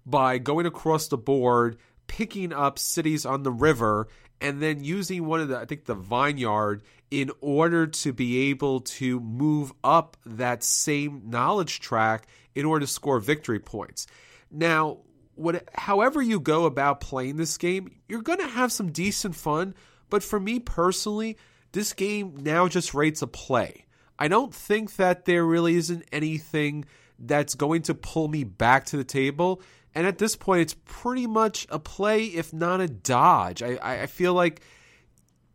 [0.07, 4.09] by going across the board, picking up cities on the river,
[4.41, 6.83] and then using one of the, I think, the vineyard
[7.21, 12.91] in order to be able to move up that same knowledge track in order to
[12.91, 14.09] score victory points.
[14.51, 14.99] Now,
[15.37, 19.75] what, however you go about playing this game, you're going to have some decent fun.
[20.11, 21.37] But for me personally,
[21.73, 23.87] this game now just rates a play.
[24.19, 26.85] I don't think that there really isn't anything
[27.19, 29.63] that's going to pull me back to the table.
[29.95, 33.63] And at this point, it's pretty much a play, if not a dodge.
[33.63, 34.63] I, I feel like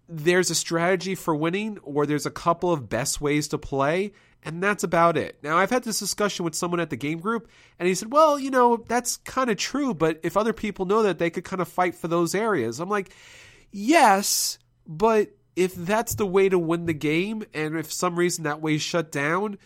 [0.10, 4.12] there's a strategy for winning, or there's a couple of best ways to play,
[4.44, 5.38] and that's about it.
[5.44, 8.40] Now, I've had this discussion with someone at the game group, and he said, Well,
[8.40, 11.62] you know, that's kind of true, but if other people know that, they could kind
[11.62, 12.80] of fight for those areas.
[12.80, 13.14] I'm like,
[13.72, 18.62] Yes, but if that's the way to win the game, and if some reason that
[18.62, 19.60] way shut down,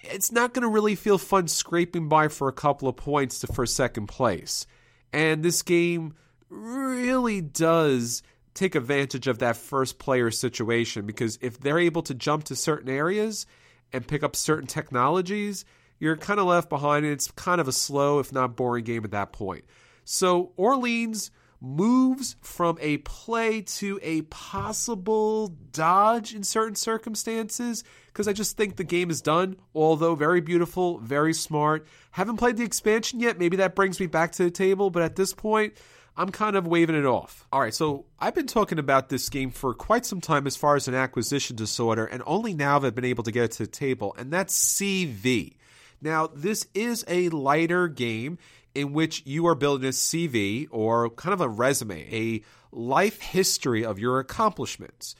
[0.00, 3.46] it's not going to really feel fun scraping by for a couple of points to,
[3.46, 4.66] for second place.
[5.12, 6.14] And this game
[6.48, 8.22] really does
[8.56, 12.88] take advantage of that first player situation because if they're able to jump to certain
[12.88, 13.46] areas
[13.92, 15.64] and pick up certain technologies,
[15.98, 19.04] you're kind of left behind and it's kind of a slow, if not boring game
[19.04, 19.64] at that point.
[20.04, 28.32] So Orleans moves from a play to a possible dodge in certain circumstances because I
[28.32, 29.56] just think the game is done.
[29.74, 31.86] Although very beautiful, very smart.
[32.10, 33.38] Haven't played the expansion yet.
[33.38, 35.74] Maybe that brings me back to the table, but at this point,
[36.16, 37.46] I'm kind of waving it off.
[37.52, 40.74] All right, so I've been talking about this game for quite some time as far
[40.74, 43.64] as an acquisition disorder, and only now have I been able to get it to
[43.64, 45.56] the table, and that's CV.
[46.00, 48.38] Now, this is a lighter game
[48.74, 53.84] in which you are building a CV or kind of a resume, a life history
[53.84, 55.14] of your accomplishments.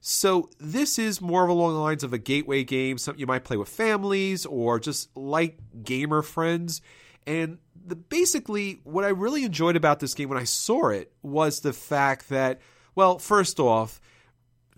[0.00, 3.56] So this is more along the lines of a gateway game, something you might play
[3.56, 6.80] with families or just like gamer friends.
[7.26, 11.60] And the, basically, what I really enjoyed about this game when I saw it was
[11.60, 12.60] the fact that,
[12.94, 14.00] well, first off,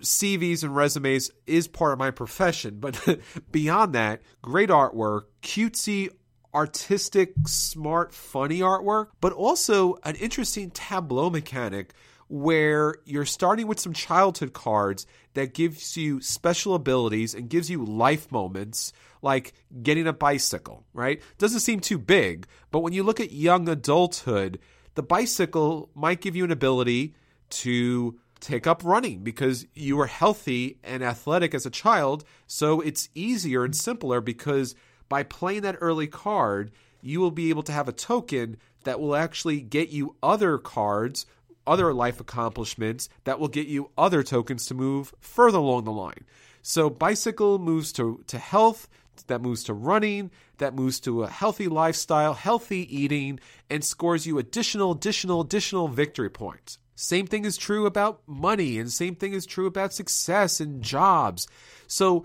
[0.00, 3.00] CVs and resumes is part of my profession, but
[3.50, 6.10] beyond that, great artwork, cutesy
[6.54, 11.92] artistic, smart, funny artwork, but also an interesting tableau mechanic
[12.28, 17.84] where you're starting with some childhood cards that gives you special abilities and gives you
[17.84, 18.92] life moments
[19.24, 21.20] like getting a bicycle, right?
[21.38, 24.60] Doesn't seem too big, but when you look at young adulthood,
[24.94, 27.14] the bicycle might give you an ability
[27.50, 32.24] to take up running because you were healthy and athletic as a child.
[32.46, 34.74] So it's easier and simpler because
[35.08, 36.70] by playing that early card,
[37.00, 41.26] you will be able to have a token that will actually get you other cards,
[41.66, 46.24] other life accomplishments that will get you other tokens to move further along the line.
[46.62, 48.88] So bicycle moves to, to health,
[49.22, 53.40] that moves to running, that moves to a healthy lifestyle, healthy eating,
[53.70, 56.78] and scores you additional, additional, additional victory points.
[56.96, 61.48] Same thing is true about money, and same thing is true about success and jobs.
[61.86, 62.24] So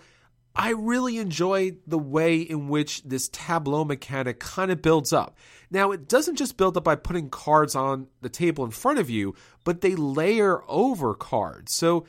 [0.56, 5.38] I really enjoy the way in which this tableau mechanic kind of builds up.
[5.72, 9.10] Now, it doesn't just build up by putting cards on the table in front of
[9.10, 11.74] you, but they layer over cards.
[11.74, 12.06] So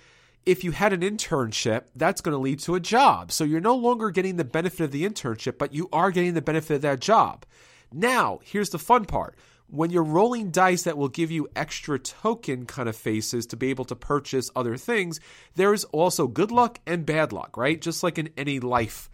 [0.47, 3.31] if you had an internship, that's going to lead to a job.
[3.31, 6.43] So you're no longer getting the benefit of the internship, but you are getting the
[6.43, 7.45] benefit of that job.
[7.93, 9.37] Now, here's the fun part.
[9.69, 13.71] When you're rolling dice that will give you extra token kind of faces to be
[13.71, 15.21] able to purchase other things,
[15.55, 17.81] there is also good luck and bad luck, right?
[17.81, 19.09] Just like in any life.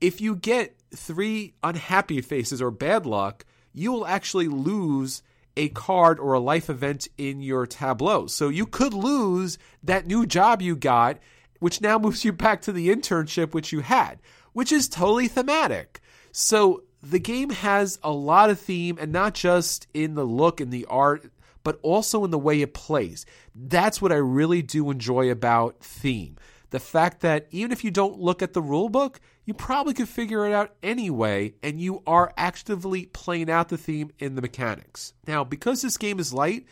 [0.00, 5.22] If you get three unhappy faces or bad luck, you will actually lose
[5.58, 8.28] a card or a life event in your tableau.
[8.28, 11.18] So you could lose that new job you got,
[11.58, 14.20] which now moves you back to the internship which you had,
[14.52, 16.00] which is totally thematic.
[16.30, 20.72] So the game has a lot of theme, and not just in the look and
[20.72, 21.30] the art,
[21.64, 23.26] but also in the way it plays.
[23.54, 26.36] That's what I really do enjoy about theme.
[26.70, 30.08] The fact that even if you don't look at the rule book, you probably could
[30.08, 35.14] figure it out anyway, and you are actively playing out the theme in the mechanics.
[35.26, 36.66] Now, because this game is light,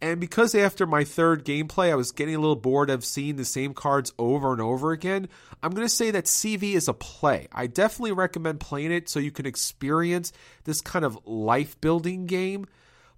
[0.00, 3.44] and because after my third gameplay I was getting a little bored of seeing the
[3.44, 5.28] same cards over and over again,
[5.62, 7.48] I'm going to say that CV is a play.
[7.52, 10.32] I definitely recommend playing it so you can experience
[10.64, 12.66] this kind of life building game.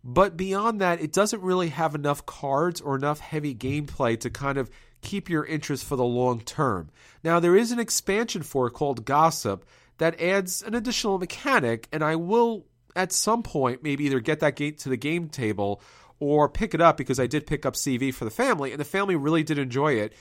[0.04, 4.56] But beyond that, it doesn't really have enough cards or enough heavy gameplay to kind
[4.56, 4.70] of
[5.02, 6.90] keep your interest for the long term.
[7.22, 9.64] Now, there is an expansion for it called Gossip
[9.98, 14.56] that adds an additional mechanic, and I will at some point maybe either get that
[14.56, 15.80] gate to the game table
[16.18, 18.84] or pick it up because I did pick up CV for the family, and the
[18.84, 20.12] family really did enjoy it.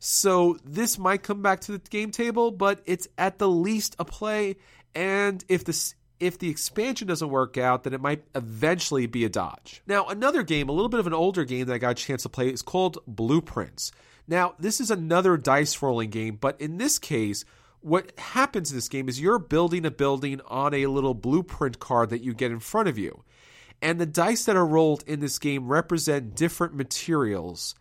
[0.00, 4.04] So this might come back to the game table, but it's at the least a
[4.04, 4.56] play.
[4.94, 9.28] And if this if the expansion doesn't work out, then it might eventually be a
[9.28, 9.82] dodge.
[9.86, 12.22] Now, another game, a little bit of an older game that I got a chance
[12.22, 13.92] to play, is called Blueprints.
[14.26, 17.44] Now, this is another dice rolling game, but in this case,
[17.80, 22.10] what happens in this game is you're building a building on a little blueprint card
[22.10, 23.22] that you get in front of you.
[23.82, 27.74] And the dice that are rolled in this game represent different materials.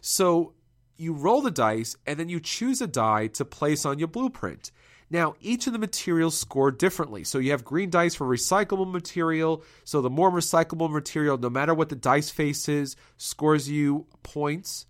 [0.00, 0.54] So
[0.96, 4.70] you roll the dice and then you choose a die to place on your blueprint.
[5.10, 7.24] Now, each of the materials score differently.
[7.24, 9.64] So you have green dice for recyclable material.
[9.84, 14.86] So the more recyclable material, no matter what the dice face is, scores you points.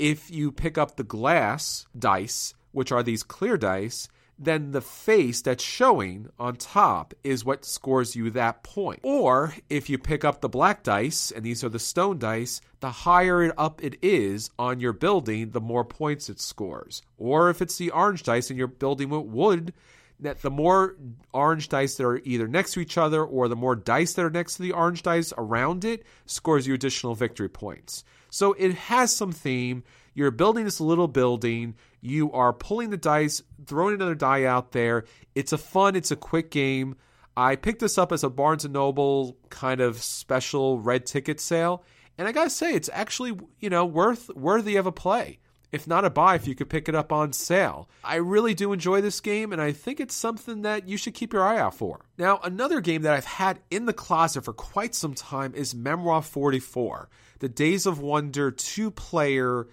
[0.00, 5.42] If you pick up the glass dice, which are these clear dice, then the face
[5.42, 9.00] that's showing on top is what scores you that point.
[9.02, 12.90] Or if you pick up the black dice, and these are the stone dice, the
[12.90, 17.02] higher up it is on your building, the more points it scores.
[17.18, 19.74] Or if it's the orange dice and you're building with wood,
[20.20, 20.96] that the more
[21.34, 24.30] orange dice that are either next to each other or the more dice that are
[24.30, 28.02] next to the orange dice around it scores you additional victory points.
[28.30, 29.84] So it has some theme.
[30.14, 31.74] You're building this little building.
[32.00, 35.04] You are pulling the dice, throwing another die out there.
[35.34, 36.96] It's a fun, it's a quick game.
[37.36, 41.84] I picked this up as a Barnes and Noble kind of special red ticket sale,
[42.18, 45.38] and I gotta say, it's actually you know worth worthy of a play
[45.72, 47.88] if not a buy, if you could pick it up on sale.
[48.02, 51.32] I really do enjoy this game, and I think it's something that you should keep
[51.32, 52.00] your eye out for.
[52.18, 56.22] Now, another game that I've had in the closet for quite some time is Memoir
[56.22, 57.08] 44,
[57.40, 59.66] the Days of Wonder two player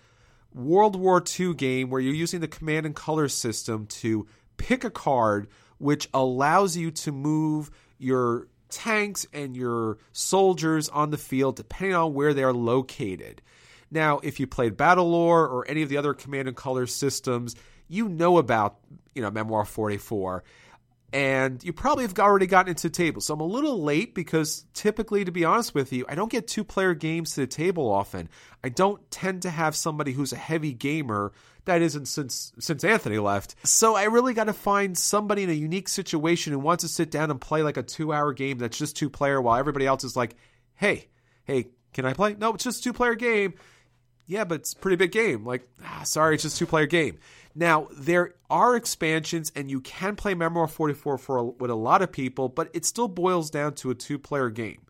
[0.53, 4.89] World War II game where you're using the command and color system to pick a
[4.89, 5.47] card
[5.77, 12.13] which allows you to move your tanks and your soldiers on the field depending on
[12.13, 13.41] where they're located.
[13.91, 17.55] Now, if you played Battlelore or any of the other Command and Color systems,
[17.87, 18.77] you know about
[19.13, 20.43] you know Memoir 44
[21.13, 23.21] and you probably have already gotten into the table.
[23.21, 26.47] So I'm a little late because typically, to be honest with you, I don't get
[26.47, 28.29] two player games to the table often.
[28.63, 31.31] I don't tend to have somebody who's a heavy gamer.
[31.63, 33.55] That isn't since since Anthony left.
[33.63, 37.11] So I really got to find somebody in a unique situation who wants to sit
[37.11, 40.03] down and play like a two hour game that's just two player while everybody else
[40.03, 40.35] is like,
[40.75, 41.07] hey,
[41.45, 42.35] hey, Can I play?
[42.37, 43.53] No, it's just two player game.
[44.27, 45.45] Yeah, but it's pretty big game.
[45.45, 47.17] Like, ah, sorry, it's just two player game.
[47.57, 52.03] Now there are expansions, and you can play Memoir 44 for a, with a lot
[52.03, 54.81] of people, but it still boils down to a two player game.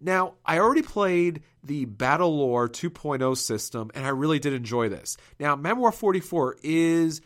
[0.00, 5.18] Now, I already played the Battle Lore 2.0 system, and I really did enjoy this.
[5.38, 7.20] Now, Memoir 44 is,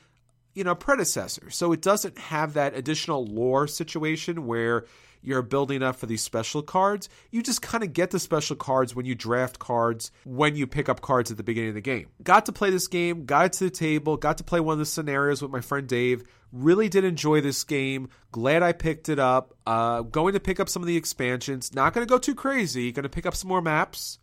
[0.54, 4.86] you know, a predecessor, so it doesn't have that additional lore situation where
[5.24, 7.08] you're building up for these special cards.
[7.30, 10.88] You just kind of get the special cards when you draft cards, when you pick
[10.88, 12.08] up cards at the beginning of the game.
[12.22, 14.86] Got to play this game, got to the table, got to play one of the
[14.86, 16.24] scenarios with my friend Dave.
[16.52, 18.10] Really did enjoy this game.
[18.30, 19.54] Glad I picked it up.
[19.66, 21.74] Uh, going to pick up some of the expansions.
[21.74, 22.92] Not going to go too crazy.
[22.92, 24.18] Going to pick up some more maps.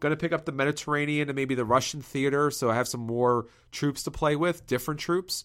[0.00, 3.00] Going to pick up the Mediterranean and maybe the Russian theater, so I have some
[3.00, 5.44] more troops to play with, different troops.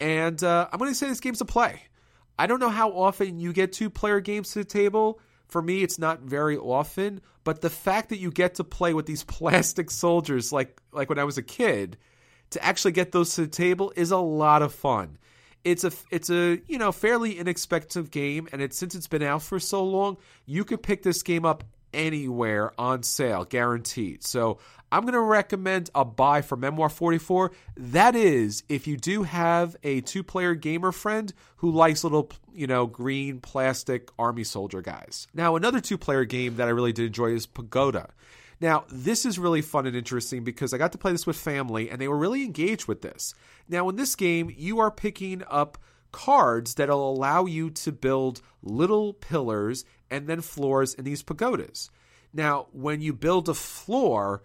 [0.00, 1.82] And uh, I'm going to say this game's a play.
[2.38, 5.20] I don't know how often you get two player games to the table.
[5.48, 9.06] For me, it's not very often, but the fact that you get to play with
[9.06, 11.96] these plastic soldiers like like when I was a kid,
[12.50, 15.18] to actually get those to the table is a lot of fun.
[15.64, 19.42] It's a it's a you know fairly inexpensive game, and it's since it's been out
[19.42, 24.22] for so long, you can pick this game up anywhere on sale, guaranteed.
[24.24, 24.58] So
[24.96, 27.52] I'm going to recommend a buy for Memoir 44.
[27.76, 32.66] That is, if you do have a two player gamer friend who likes little, you
[32.66, 35.28] know, green plastic army soldier guys.
[35.34, 38.08] Now, another two player game that I really did enjoy is Pagoda.
[38.58, 41.90] Now, this is really fun and interesting because I got to play this with family
[41.90, 43.34] and they were really engaged with this.
[43.68, 45.76] Now, in this game, you are picking up
[46.10, 51.90] cards that'll allow you to build little pillars and then floors in these pagodas.
[52.32, 54.42] Now, when you build a floor,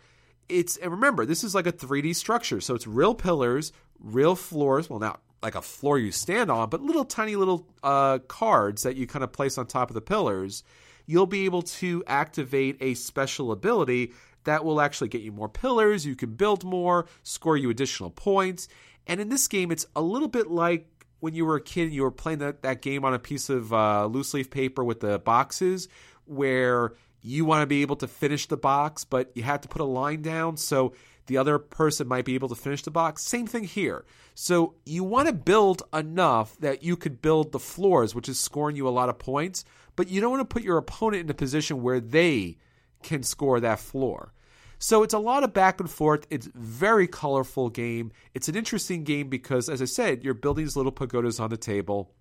[0.52, 4.90] it's and remember this is like a 3D structure, so it's real pillars, real floors.
[4.90, 8.96] Well, not like a floor you stand on, but little tiny little uh, cards that
[8.96, 10.64] you kind of place on top of the pillars.
[11.08, 16.06] You'll be able to activate a special ability that will actually get you more pillars.
[16.06, 18.68] You can build more, score you additional points.
[19.08, 20.88] And in this game, it's a little bit like
[21.20, 23.50] when you were a kid and you were playing that, that game on a piece
[23.50, 25.88] of uh, loose leaf paper with the boxes,
[26.26, 29.82] where you want to be able to finish the box, but you have to put
[29.82, 30.94] a line down so
[31.28, 33.24] the other person might be able to finish the box.
[33.24, 34.06] Same thing here.
[34.34, 38.76] So you want to build enough that you could build the floors, which is scoring
[38.76, 39.64] you a lot of points,
[39.96, 42.58] but you don't want to put your opponent in a position where they
[43.04, 44.34] can score that floor.
[44.80, 46.26] So it's a lot of back and forth.
[46.32, 48.12] It's very colorful game.
[48.34, 51.58] It's an interesting game because, as I said, you're building these little pagodas on the
[51.58, 52.12] table.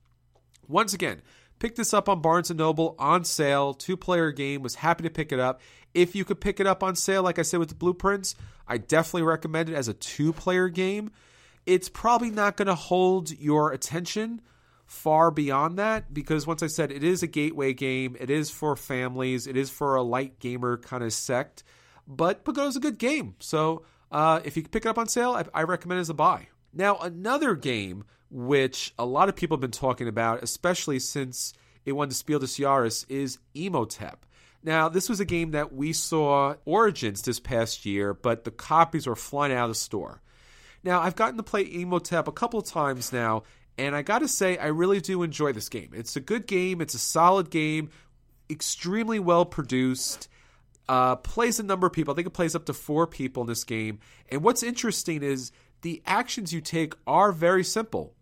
[0.69, 1.23] Once again,
[1.61, 3.75] Pick this up on Barnes & Noble on sale.
[3.75, 4.63] Two-player game.
[4.63, 5.61] Was happy to pick it up.
[5.95, 8.35] If you could pick it up on sale, like I said with the blueprints,
[8.67, 11.13] I definitely recommend it as a two-player game.
[11.67, 14.41] It's probably not going to hold your attention
[14.87, 18.75] far beyond that because once I said it is a gateway game, it is for
[18.75, 21.63] families, it is for a light gamer kind of sect,
[22.09, 23.37] but Pagoda's a good game.
[23.39, 26.15] So uh, if you pick it up on sale, I, I recommend it as a
[26.15, 26.49] buy.
[26.73, 31.53] Now, another game which a lot of people have been talking about, especially since
[31.85, 34.25] it won the Spiel des Jahres, is Imhotep.
[34.63, 39.07] Now, this was a game that we saw Origins this past year, but the copies
[39.07, 40.21] were flying out of the store.
[40.85, 43.43] Now, I've gotten to play Imhotep a couple of times now,
[43.79, 45.91] and I gotta say, I really do enjoy this game.
[45.95, 47.91] It's a good game, it's a solid game,
[48.51, 50.29] extremely well produced.
[50.89, 52.13] Uh, plays a number of people.
[52.13, 54.01] I think it plays up to four people in this game.
[54.29, 55.53] And what's interesting is
[55.83, 58.13] the actions you take are very simple.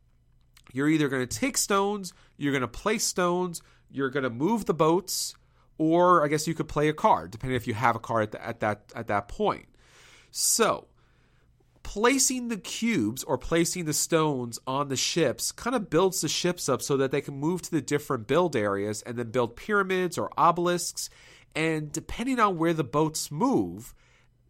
[0.73, 4.67] You're either going to take stones, you're going to place stones, you're going to move
[4.67, 5.35] the boats,
[5.79, 8.33] or I guess you could play a card, depending if you have a card at,
[8.33, 9.67] the, at that at that point.
[10.31, 10.89] So,
[11.83, 16.69] placing the cubes or placing the stones on the ships kind of builds the ships
[16.69, 20.19] up so that they can move to the different build areas and then build pyramids
[20.19, 21.09] or obelisks.
[21.55, 23.95] And depending on where the boats move,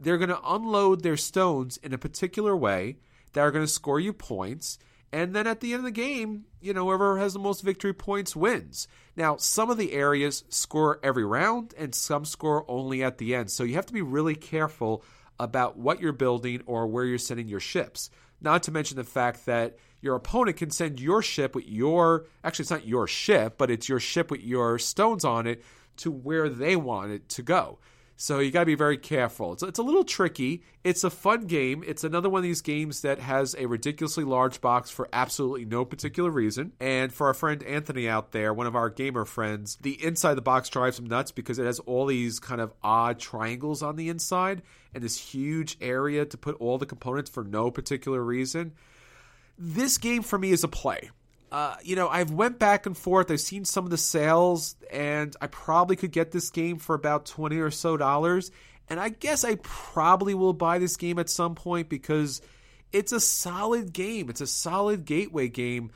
[0.01, 2.97] they're going to unload their stones in a particular way
[3.33, 4.79] that are going to score you points.
[5.13, 7.95] And then at the end of the game, you know, whoever has the most victory
[7.95, 8.89] points wins.
[9.17, 13.51] Now, some of the areas score every round and some score only at the end.
[13.51, 15.03] So you have to be really careful
[15.41, 18.11] about what you're building or where you're sending your ships.
[18.41, 22.65] Not to mention the fact that your opponent can send your ship with your actually
[22.65, 25.65] it's not your ship, but it's your ship with your stones on it
[25.99, 27.79] to where they want it to go.
[28.21, 29.53] So you got to be very careful.
[29.53, 30.65] It's, it's a little tricky.
[30.83, 31.85] It's a fun game.
[31.87, 35.85] It's another one of these games that has a ridiculously large box for absolutely no
[35.85, 36.73] particular reason.
[36.81, 40.37] And for our friend Anthony out there, one of our gamer friends, the inside of
[40.37, 43.95] the box drives him nuts because it has all these kind of odd triangles on
[43.95, 44.63] the inside
[44.93, 48.73] and this huge area to put all the components for no particular reason.
[49.57, 51.11] This game for me is a play.
[51.51, 53.31] Uh, you know, I've went back and forth.
[53.31, 57.27] I've seen some of the sales, and I probably could get this game for about
[57.27, 58.51] twenty or so dollars.
[58.91, 62.41] And I guess I probably will buy this game at some point because
[62.93, 64.31] it's a solid game.
[64.31, 65.91] It's a solid gateway game.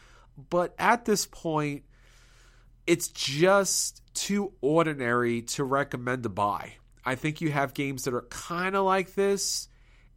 [0.50, 1.84] But at this point,
[2.86, 6.74] it's just too ordinary to recommend to buy.
[7.04, 9.68] I think you have games that are kind of like this,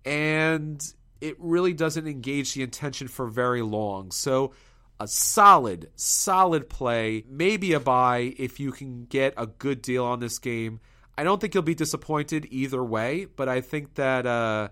[0.03, 0.81] and
[1.21, 4.11] it really doesn't engage the attention for very long.
[4.11, 4.53] So,
[4.99, 10.19] a solid, solid play, maybe a buy if you can get a good deal on
[10.19, 10.79] this game.
[11.17, 14.69] I don't think you'll be disappointed either way, but I think that uh,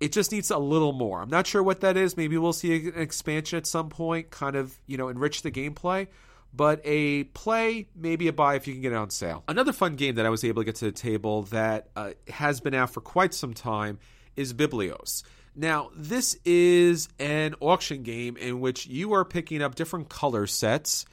[0.00, 1.22] it just needs a little more.
[1.22, 2.16] I'm not sure what that is.
[2.16, 6.08] Maybe we'll see an expansion at some point, kind of, you know, enrich the gameplay.
[6.54, 9.44] But a play, maybe a buy if you can get it on sale.
[9.46, 12.60] Another fun game that I was able to get to the table that uh, has
[12.60, 13.98] been out for quite some time
[14.36, 15.22] is Biblios.
[15.58, 21.06] Now, this is an auction game in which you are picking up different color sets.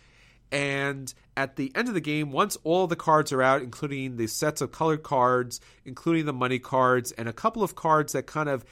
[0.52, 4.28] And at the end of the game, once all the cards are out, including the
[4.28, 8.50] sets of colored cards, including the money cards, and a couple of cards that kind
[8.50, 8.66] of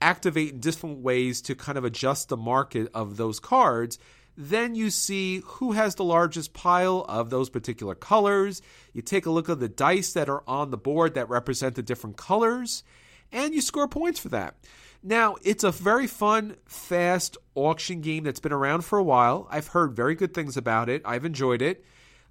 [0.00, 3.98] activate in different ways to kind of adjust the market of those cards,
[4.34, 8.62] then you see who has the largest pile of those particular colors.
[8.94, 11.82] You take a look at the dice that are on the board that represent the
[11.82, 12.82] different colors,
[13.30, 14.54] and you score points for that.
[15.02, 19.46] Now, it's a very fun, fast auction game that's been around for a while.
[19.50, 21.02] I've heard very good things about it.
[21.04, 21.84] I've enjoyed it.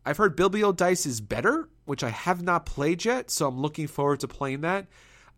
[0.06, 3.88] I've heard Biblios Dice is better, which I have not played yet, so I'm looking
[3.88, 4.88] forward to playing that.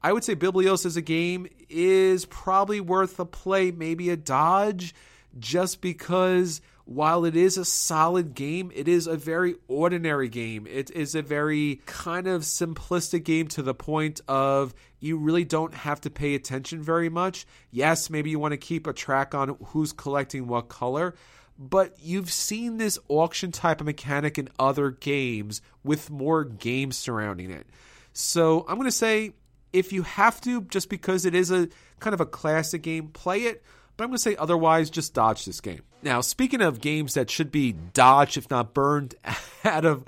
[0.02, 4.96] I would say Biblios as a game is probably worth a play, maybe a dodge
[5.38, 10.66] just because while it is a solid game, it is a very ordinary game.
[10.66, 15.76] It is a very kind of simplistic game to the point of you really don't
[15.76, 17.46] have to pay attention very much.
[17.70, 21.14] Yes, maybe you want to keep a track on who's collecting what color,
[21.60, 27.52] but you've seen this auction type of mechanic in other games with more games surrounding
[27.52, 27.68] it.
[28.14, 29.34] So I'm going to say
[29.72, 31.70] if you have to, just because it is a
[32.00, 33.62] kind of a classic game, play it
[34.00, 35.82] but I'm going to say otherwise, just dodge this game.
[36.02, 39.16] Now, speaking of games that should be dodged, if not burned
[39.66, 40.06] out of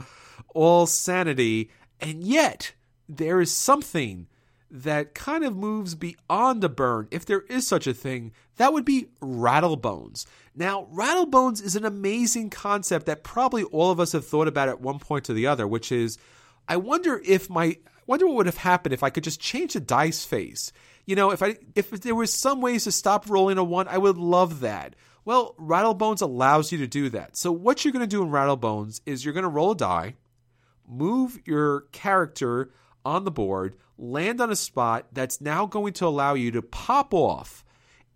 [0.56, 1.70] all sanity,
[2.00, 2.72] and yet
[3.10, 4.28] there is something
[4.70, 8.86] that kind of moves beyond a burn, if there is such a thing, that would
[8.86, 10.26] be Rattlebones.
[10.56, 14.80] Now, Rattlebones is an amazing concept that probably all of us have thought about at
[14.80, 16.18] one point or the other, which is
[16.66, 17.76] I wonder if my
[18.12, 20.72] wonder what would have happened if I could just change the dice face
[21.05, 23.97] you know, if I if there was some ways to stop rolling a one, I
[23.97, 24.95] would love that.
[25.24, 27.38] Well, Rattlebones allows you to do that.
[27.38, 30.16] So what you're going to do in Rattlebones is you're going to roll a die,
[30.88, 32.72] move your character
[33.05, 37.14] on the board, land on a spot that's now going to allow you to pop
[37.14, 37.64] off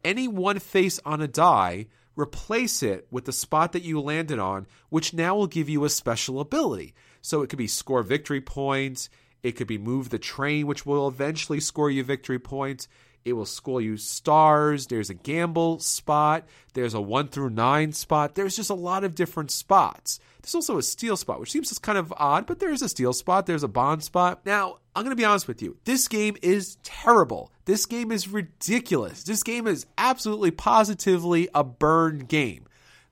[0.04, 4.66] any one face on a die, replace it with the spot that you landed on,
[4.90, 6.94] which now will give you a special ability.
[7.22, 9.10] So it could be score victory points,
[9.46, 12.88] it could be move the train, which will eventually score you victory points.
[13.24, 14.88] It will score you stars.
[14.88, 16.48] There's a gamble spot.
[16.74, 18.34] There's a one through nine spot.
[18.34, 20.20] There's just a lot of different spots.
[20.42, 23.46] There's also a steal spot, which seems kind of odd, but there's a steal spot.
[23.46, 24.44] There's a bond spot.
[24.48, 25.78] Now, I'm going to be honest with you.
[25.86, 27.52] This game is terrible.
[27.66, 29.26] This game is ridiculous.
[29.26, 32.66] This game is absolutely positively a burned game.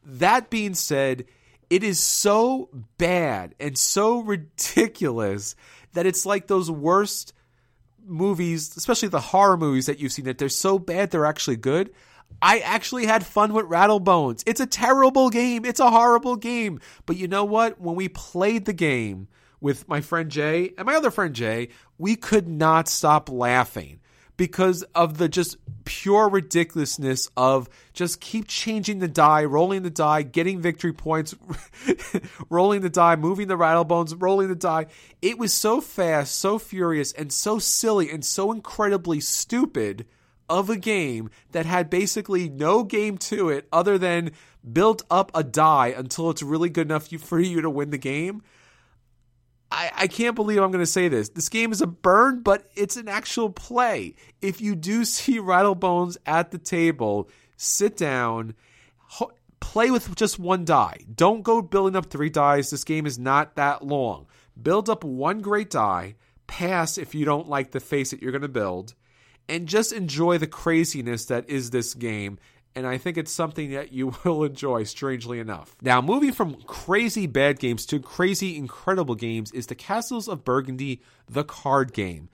[0.03, 1.25] That being said,
[1.73, 2.69] it is so
[2.99, 5.55] bad and so ridiculous
[5.93, 7.33] that it's like those worst
[8.05, 11.89] movies, especially the horror movies that you've seen, that they're so bad they're actually good.
[12.43, 14.43] I actually had fun with Rattlebones.
[14.45, 15.65] It's a terrible game.
[15.65, 16.79] It's a horrible game.
[17.07, 17.81] But you know what?
[17.81, 19.27] When we played the game
[19.59, 23.99] with my friend Jay and my other friend Jay, we could not stop laughing
[24.37, 30.23] because of the just pure ridiculousness of just keep changing the die, rolling the die,
[30.23, 31.35] getting victory points,
[32.49, 34.87] rolling the die, moving the rattlebones, rolling the die.
[35.21, 40.05] It was so fast, so furious, and so silly and so incredibly stupid
[40.49, 44.31] of a game that had basically no game to it other than
[44.71, 48.41] build up a die until it's really good enough for you to win the game
[49.73, 51.29] I, I can't believe I'm going to say this.
[51.29, 54.15] This game is a burn, but it's an actual play.
[54.39, 58.53] If you do see Rattlebones at the table, sit down,
[58.97, 60.99] ho- play with just one die.
[61.13, 62.69] Don't go building up three dies.
[62.69, 64.27] This game is not that long.
[64.61, 66.15] Build up one great die,
[66.45, 68.93] pass if you don't like the face that you're going to build,
[69.49, 72.37] and just enjoy the craziness that is this game
[72.75, 75.75] and I think it's something that you will enjoy, strangely enough.
[75.81, 81.01] Now, moving from crazy bad games to crazy incredible games is the Castles of Burgundy,
[81.29, 82.29] the card game.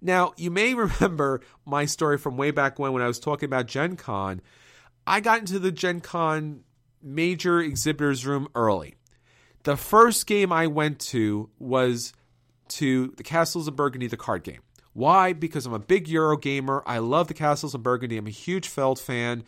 [0.00, 3.66] Now, you may remember my story from way back when when I was talking about
[3.66, 4.40] Gen Con.
[5.06, 6.64] I got into the Gen Con
[7.02, 8.94] major exhibitors room early.
[9.64, 12.12] The first game I went to was
[12.68, 14.60] to the Castles of Burgundy, the card game.
[14.92, 15.32] Why?
[15.32, 16.82] Because I'm a big Euro gamer.
[16.86, 18.16] I love the Castles of Burgundy.
[18.16, 19.44] I'm a huge Feld fan.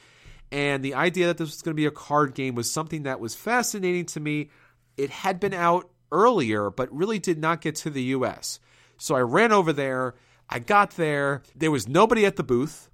[0.55, 3.19] And the idea that this was going to be a card game was something that
[3.19, 4.51] was fascinating to me.
[4.97, 8.61] It had been out earlier, but really did not get to the US.
[8.97, 10.15] So I ran over there.
[10.49, 11.43] I got there.
[11.57, 12.89] There was nobody at the booth.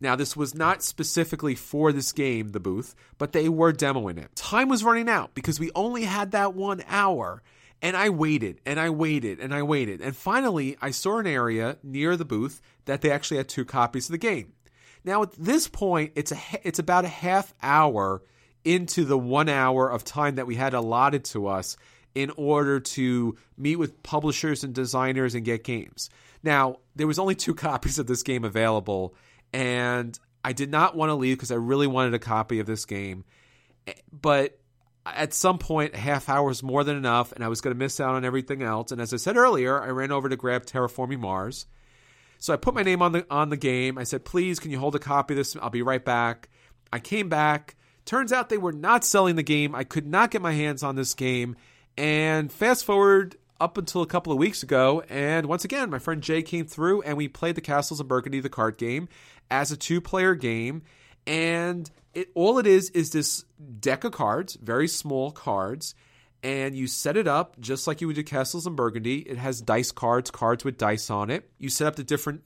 [0.00, 4.34] Now, this was not specifically for this game, the booth, but they were demoing it.
[4.34, 7.40] Time was running out because we only had that one hour.
[7.80, 10.00] And I waited and I waited and I waited.
[10.00, 14.06] And finally, I saw an area near the booth that they actually had two copies
[14.08, 14.54] of the game.
[15.06, 18.22] Now, at this point, it's, a, it's about a half hour
[18.64, 21.76] into the one hour of time that we had allotted to us
[22.16, 26.10] in order to meet with publishers and designers and get games.
[26.42, 29.14] Now, there was only two copies of this game available,
[29.52, 32.84] and I did not want to leave because I really wanted a copy of this
[32.84, 33.24] game.
[33.86, 34.58] Eh, but
[35.04, 37.78] at some point, a half hour was more than enough, and I was going to
[37.78, 38.90] miss out on everything else.
[38.90, 41.66] And as I said earlier, I ran over to grab Terraforming Mars.
[42.38, 43.98] So I put my name on the on the game.
[43.98, 45.56] I said, "Please, can you hold a copy of this?
[45.56, 46.48] I'll be right back."
[46.92, 47.76] I came back.
[48.04, 49.74] Turns out they were not selling the game.
[49.74, 51.56] I could not get my hands on this game.
[51.98, 56.22] And fast forward up until a couple of weeks ago, and once again, my friend
[56.22, 59.08] Jay came through and we played the Castles of Burgundy, the card game,
[59.50, 60.82] as a two player game.
[61.26, 63.44] And it all it is is this
[63.80, 65.94] deck of cards, very small cards,
[66.42, 69.18] and you set it up just like you would do Castles in Burgundy.
[69.18, 71.50] It has dice cards, cards with dice on it.
[71.58, 72.42] You set up the different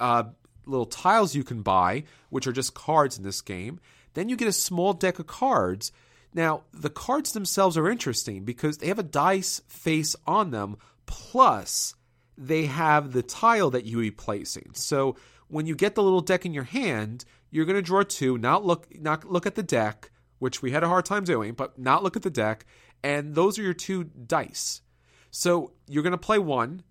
[0.00, 0.24] uh,
[0.66, 3.80] little tiles you can buy, which are just cards in this game.
[4.14, 5.92] Then you get a small deck of cards.
[6.34, 10.76] Now, the cards themselves are interesting because they have a dice face on them,
[11.06, 11.94] plus
[12.36, 14.70] they have the tile that you be placing.
[14.74, 15.16] So
[15.48, 18.64] when you get the little deck in your hand, you're going to draw two, not
[18.64, 22.02] look not look at the deck, which we had a hard time doing, but not
[22.02, 22.66] look at the deck,
[23.02, 24.82] and those are your two dice.
[25.30, 26.82] So you're going to play one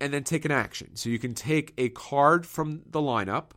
[0.00, 0.96] and then take an action.
[0.96, 3.50] So you can take a card from the lineup,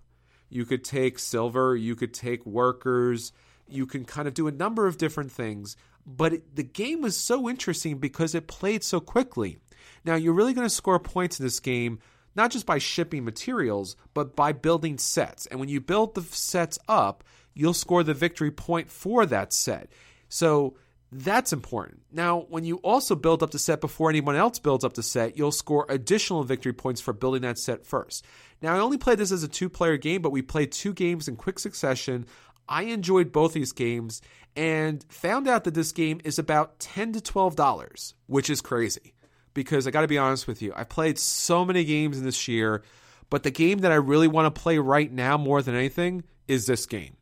[0.50, 3.32] you could take silver, you could take workers,
[3.68, 5.78] you can kind of do a number of different things.
[6.06, 9.60] But it, the game was so interesting because it played so quickly.
[10.04, 12.00] Now, you're really going to score points in this game
[12.36, 15.46] not just by shipping materials, but by building sets.
[15.48, 17.24] And when you build the sets up,
[17.54, 19.90] you'll score the victory point for that set.
[20.30, 20.78] So
[21.12, 22.02] that's important.
[22.12, 25.38] Now, when you also build up the set before anyone else builds up the set,
[25.38, 28.26] you'll score additional victory points for building that set first.
[28.62, 31.28] Now, I only played this as a two player game, but we played two games
[31.28, 32.26] in quick succession.
[32.70, 34.22] I enjoyed both these games
[34.56, 39.14] and found out that this game is about 10 to $12, which is crazy
[39.54, 40.72] because I got to be honest with you.
[40.76, 42.84] I played so many games in this year,
[43.30, 46.68] but the game that I really want to play right now more than anything is
[46.68, 47.18] this game.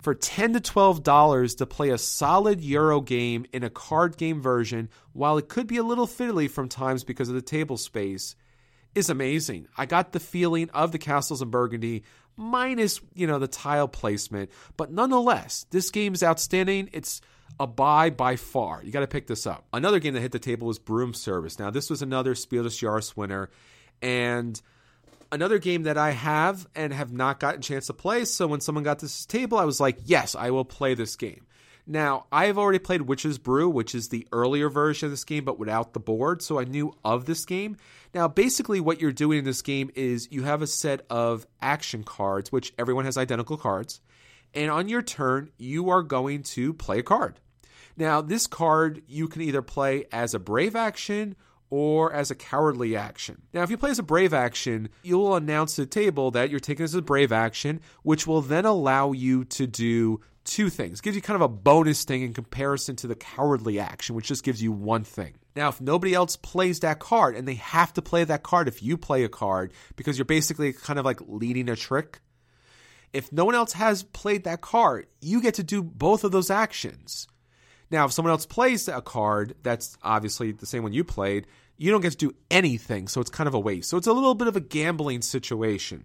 [0.00, 4.40] For 10 to 12 dollars to play a solid Euro game in a card game
[4.40, 8.36] version, while it could be a little fiddly from times because of the table space,
[8.94, 9.66] is amazing.
[9.76, 12.04] I got the feeling of the castles in Burgundy
[12.36, 16.88] minus, you know, the tile placement, but nonetheless, this game is outstanding.
[16.92, 17.20] It's
[17.58, 18.82] a buy by far.
[18.84, 19.66] You got to pick this up.
[19.72, 21.58] Another game that hit the table was Broom Service.
[21.58, 23.50] Now, this was another Spiel des Jahres winner,
[24.00, 24.60] and
[25.30, 28.24] another game that I have and have not gotten a chance to play.
[28.24, 31.46] So when someone got this table, I was like, yes, I will play this game.
[31.90, 35.46] Now, I have already played Witch's Brew, which is the earlier version of this game,
[35.46, 37.78] but without the board, so I knew of this game.
[38.12, 42.04] Now, basically, what you're doing in this game is you have a set of action
[42.04, 44.02] cards, which everyone has identical cards,
[44.52, 47.40] and on your turn, you are going to play a card.
[47.96, 51.36] Now, this card you can either play as a brave action
[51.70, 53.42] or as a cowardly action.
[53.52, 56.60] Now, if you play as a brave action, you'll announce to the table that you're
[56.60, 60.98] taking this as a brave action, which will then allow you to do two things.
[60.98, 64.28] It gives you kind of a bonus thing in comparison to the cowardly action, which
[64.28, 65.34] just gives you one thing.
[65.54, 68.82] Now, if nobody else plays that card, and they have to play that card if
[68.82, 72.20] you play a card, because you're basically kind of like leading a trick.
[73.12, 76.50] If no one else has played that card, you get to do both of those
[76.50, 77.26] actions.
[77.90, 81.90] Now, if someone else plays a card that's obviously the same one you played, you
[81.90, 83.88] don't get to do anything, so it's kind of a waste.
[83.88, 86.04] So it's a little bit of a gambling situation.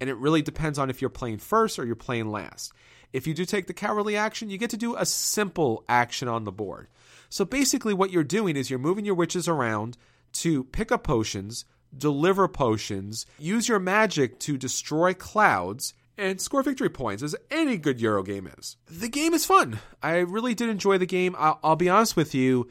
[0.00, 2.72] And it really depends on if you're playing first or you're playing last.
[3.12, 6.44] If you do take the cowardly action, you get to do a simple action on
[6.44, 6.88] the board.
[7.30, 9.96] So basically, what you're doing is you're moving your witches around
[10.34, 11.64] to pick up potions,
[11.96, 18.00] deliver potions, use your magic to destroy clouds, and score victory points as any good
[18.00, 18.76] Euro game is.
[18.88, 19.80] The game is fun.
[20.02, 21.34] I really did enjoy the game.
[21.38, 22.70] I'll, I'll, be honest with you.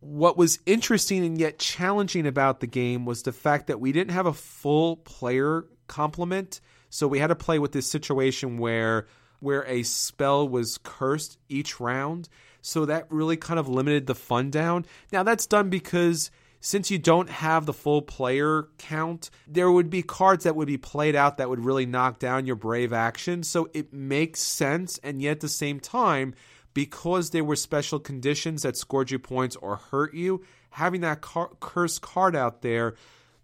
[0.00, 4.12] What was interesting and yet challenging about the game was the fact that we didn't
[4.12, 6.60] have a full player complement.
[6.90, 9.06] So we had to play with this situation where
[9.40, 12.28] where a spell was cursed each round.
[12.62, 14.86] So that really kind of limited the fun down.
[15.12, 16.30] Now that's done because
[16.66, 20.76] since you don't have the full player count, there would be cards that would be
[20.76, 23.44] played out that would really knock down your brave action.
[23.44, 26.34] So it makes sense, and yet at the same time,
[26.74, 31.52] because there were special conditions that scored you points or hurt you, having that car-
[31.60, 32.96] cursed card out there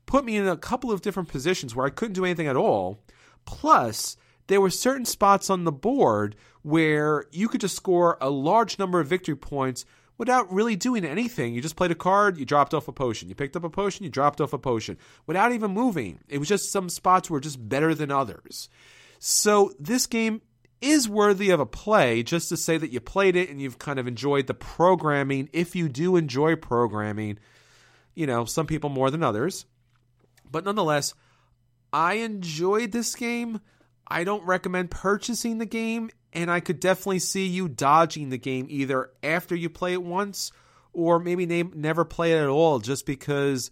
[0.04, 2.98] put me in a couple of different positions where I couldn't do anything at all.
[3.44, 4.16] Plus,
[4.48, 8.98] there were certain spots on the board where you could just score a large number
[8.98, 9.84] of victory points
[10.18, 11.54] without really doing anything.
[11.54, 13.28] You just played a card, you dropped off a potion.
[13.28, 16.20] You picked up a potion, you dropped off a potion without even moving.
[16.28, 18.68] It was just some spots were just better than others.
[19.18, 20.42] So this game
[20.80, 23.98] is worthy of a play just to say that you played it and you've kind
[23.98, 25.48] of enjoyed the programming.
[25.52, 27.38] If you do enjoy programming,
[28.14, 29.64] you know, some people more than others.
[30.50, 31.14] But nonetheless,
[31.92, 33.60] I enjoyed this game.
[34.06, 38.66] I don't recommend purchasing the game, and I could definitely see you dodging the game
[38.68, 40.52] either after you play it once
[40.92, 43.70] or maybe name, never play it at all just because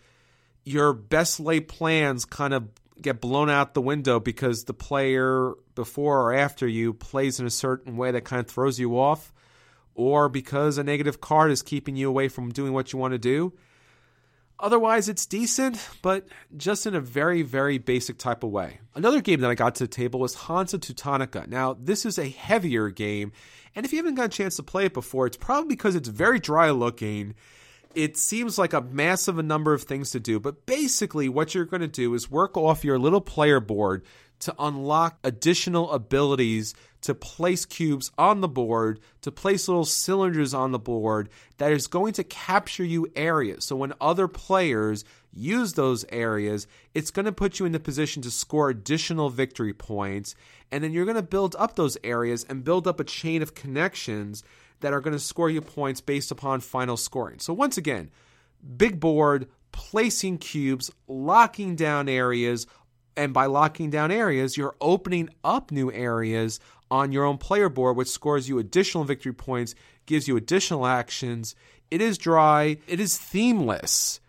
[0.64, 2.68] your best laid plans kind of
[3.00, 7.50] get blown out the window because the player before or after you plays in a
[7.50, 9.32] certain way that kind of throws you off,
[9.94, 13.18] or because a negative card is keeping you away from doing what you want to
[13.18, 13.52] do.
[14.60, 18.80] Otherwise, it's decent, but just in a very, very basic type of way.
[18.94, 21.46] Another game that I got to the table was Hansa Teutonica.
[21.46, 23.32] Now, this is a heavier game,
[23.74, 26.08] and if you haven't got a chance to play it before, it's probably because it's
[26.08, 27.34] very dry looking
[27.94, 31.80] it seems like a massive number of things to do, but basically, what you're going
[31.80, 34.04] to do is work off your little player board
[34.40, 40.72] to unlock additional abilities to place cubes on the board, to place little cylinders on
[40.72, 41.28] the board
[41.58, 43.64] that is going to capture you areas.
[43.64, 48.22] So when other players use those areas, it's going to put you in the position
[48.22, 50.34] to score additional victory points.
[50.70, 53.54] And then you're going to build up those areas and build up a chain of
[53.54, 54.42] connections
[54.80, 57.38] that are going to score you points based upon final scoring.
[57.38, 58.10] So, once again,
[58.76, 62.66] big board, placing cubes, locking down areas,
[63.16, 67.96] and by locking down areas, you're opening up new areas on your own player board,
[67.96, 69.74] which scores you additional victory points,
[70.06, 71.54] gives you additional actions.
[71.90, 74.20] It is dry, it is themeless.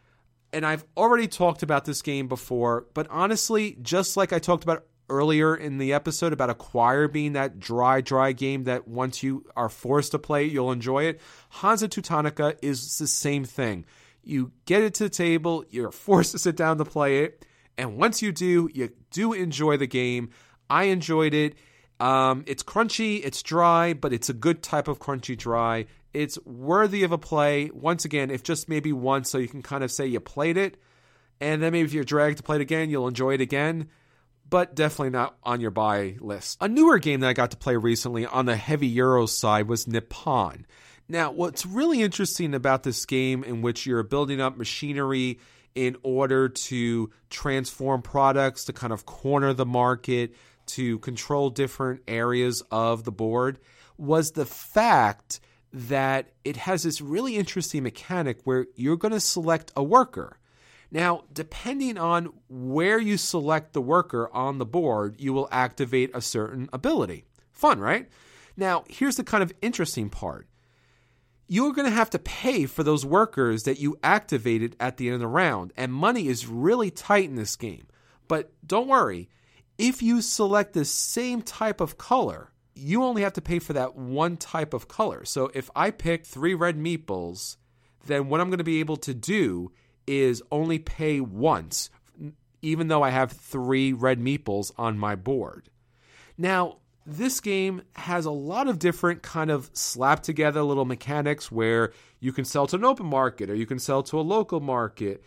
[0.54, 4.86] And I've already talked about this game before, but honestly, just like I talked about
[5.10, 9.70] earlier in the episode about Acquire being that dry, dry game that once you are
[9.70, 11.22] forced to play, you'll enjoy it.
[11.50, 13.86] Hansa Teutonica is the same thing.
[14.24, 17.46] You get it to the table, you're forced to sit down to play it,
[17.78, 20.30] and once you do, you do enjoy the game.
[20.70, 21.56] I enjoyed it.
[22.00, 25.86] Um, it's crunchy, it's dry, but it's a good type of crunchy dry.
[26.14, 27.70] It's worthy of a play.
[27.74, 30.78] Once again, if just maybe once, so you can kind of say you played it,
[31.40, 33.90] and then maybe if you're dragged to play it again, you'll enjoy it again
[34.52, 36.58] but definitely not on your buy list.
[36.62, 39.88] A newer game that I got to play recently on the heavy Euro side was
[39.88, 40.68] Nippon.
[41.08, 45.40] Now, what's really interesting about this game, in which you're building up machinery
[45.76, 50.36] in order to transform products, to kind of corner the market,
[50.68, 53.60] to control different areas of the board,
[53.98, 55.40] was the fact
[55.74, 60.38] that it has this really interesting mechanic where you're going to select a worker.
[60.92, 66.20] Now, depending on where you select the worker on the board, you will activate a
[66.20, 67.24] certain ability.
[67.54, 68.10] Fun, right?
[68.58, 70.48] Now, here's the kind of interesting part.
[71.54, 75.16] You're going to have to pay for those workers that you activated at the end
[75.16, 77.88] of the round, and money is really tight in this game.
[78.30, 79.28] But don't worry,
[79.78, 83.98] if you select the same type of color, you only have to pay for that
[83.98, 85.26] one type of color.
[85.26, 87.58] So if I pick three red meeples,
[88.06, 89.74] then what I'm going to be able to do
[90.08, 91.90] is only pay once,
[92.62, 95.70] even though I have three red meeples on my board.
[96.38, 101.94] Now, this game has a lot of different kind of slap together little mechanics where
[102.20, 105.24] you can sell to an open market or you can sell to a local market.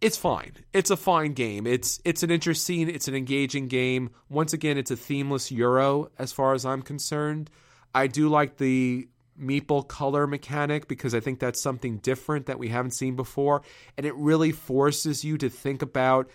[0.00, 0.52] It's fine.
[0.72, 1.66] It's a fine game.
[1.66, 4.10] It's it's an interesting, it's an engaging game.
[4.28, 7.48] Once again, it's a themeless Euro as far as I'm concerned.
[7.94, 9.08] I do like the
[9.40, 13.62] meeple color mechanic because I think that's something different that we haven't seen before.
[13.96, 16.28] And it really forces you to think about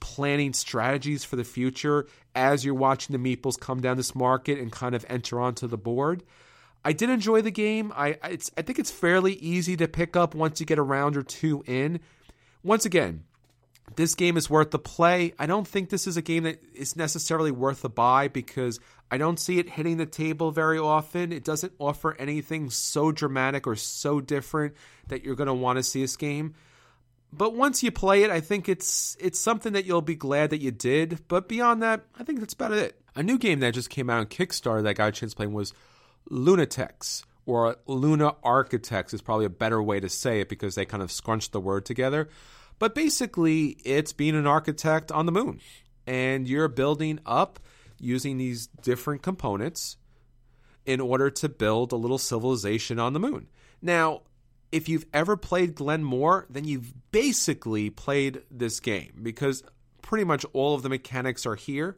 [0.00, 4.70] planning strategies for the future as you're watching the meeples come down this market and
[4.70, 6.22] kind of enter onto the board.
[6.84, 7.92] I did enjoy the game.
[7.96, 11.22] I I think it's fairly easy to pick up once you get a round or
[11.22, 12.00] two in.
[12.62, 13.24] Once again,
[13.94, 15.32] this game is worth the play.
[15.38, 18.80] I don't think this is a game that is necessarily worth the buy because
[19.10, 21.32] I don't see it hitting the table very often.
[21.32, 24.74] It doesn't offer anything so dramatic or so different
[25.08, 26.54] that you're going to want to see this game.
[27.32, 30.60] But once you play it, I think it's it's something that you'll be glad that
[30.60, 31.20] you did.
[31.28, 33.00] But beyond that, I think that's about it.
[33.14, 35.52] A new game that just came out on Kickstarter that I got a chance playing
[35.52, 35.72] was
[36.30, 41.02] Lunatex or Luna Architects is probably a better way to say it because they kind
[41.02, 42.28] of scrunch the word together.
[42.78, 45.60] But basically, it's being an architect on the moon.
[46.06, 47.58] And you're building up
[47.98, 49.96] using these different components
[50.84, 53.48] in order to build a little civilization on the moon.
[53.80, 54.22] Now,
[54.72, 59.62] if you've ever played Glenmore, then you've basically played this game because
[60.02, 61.96] pretty much all of the mechanics are here.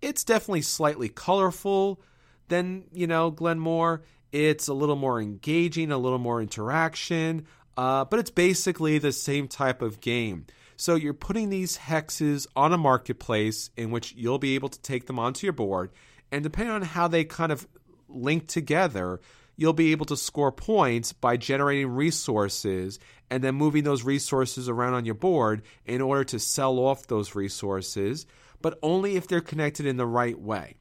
[0.00, 2.00] It's definitely slightly colorful
[2.48, 4.02] than, you know, Glenmore.
[4.32, 7.46] It's a little more engaging, a little more interaction,
[7.76, 10.46] uh, but it's basically the same type of game.
[10.76, 15.06] So you're putting these hexes on a marketplace in which you'll be able to take
[15.06, 15.90] them onto your board,
[16.32, 17.66] and depending on how they kind of
[18.08, 19.20] link together,
[19.56, 22.98] you'll be able to score points by generating resources
[23.30, 27.34] and then moving those resources around on your board in order to sell off those
[27.34, 28.26] resources,
[28.60, 30.76] but only if they're connected in the right way.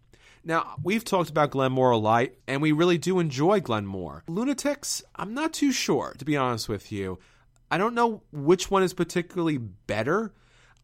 [0.45, 4.23] Now, we've talked about Glenmore a lot, and we really do enjoy Glenmore.
[4.27, 7.19] Lunatics, I'm not too sure, to be honest with you.
[7.71, 10.33] I don't know which one is particularly better.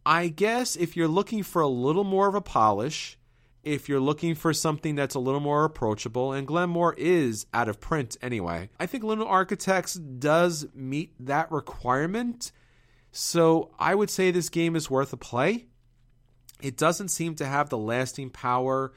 [0.05, 3.18] I guess if you're looking for a little more of a polish,
[3.63, 7.79] if you're looking for something that's a little more approachable, and Glenmore is out of
[7.79, 12.51] print anyway, I think Lunarchitects does meet that requirement.
[13.11, 15.65] So I would say this game is worth a play.
[16.61, 18.93] It doesn't seem to have the lasting power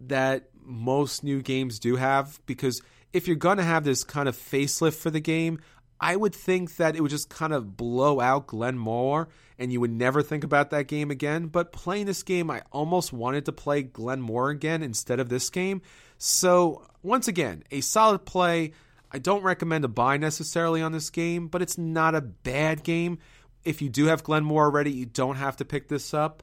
[0.00, 2.82] that most new games do have because
[3.12, 5.60] if you're going to have this kind of facelift for the game,
[6.00, 9.28] I would think that it would just kind of blow out Glenmore
[9.58, 11.46] and you would never think about that game again.
[11.46, 15.80] But playing this game, I almost wanted to play Glenmore again instead of this game.
[16.18, 18.72] So, once again, a solid play.
[19.10, 23.18] I don't recommend a buy necessarily on this game, but it's not a bad game.
[23.64, 26.42] If you do have Glenmore already, you don't have to pick this up.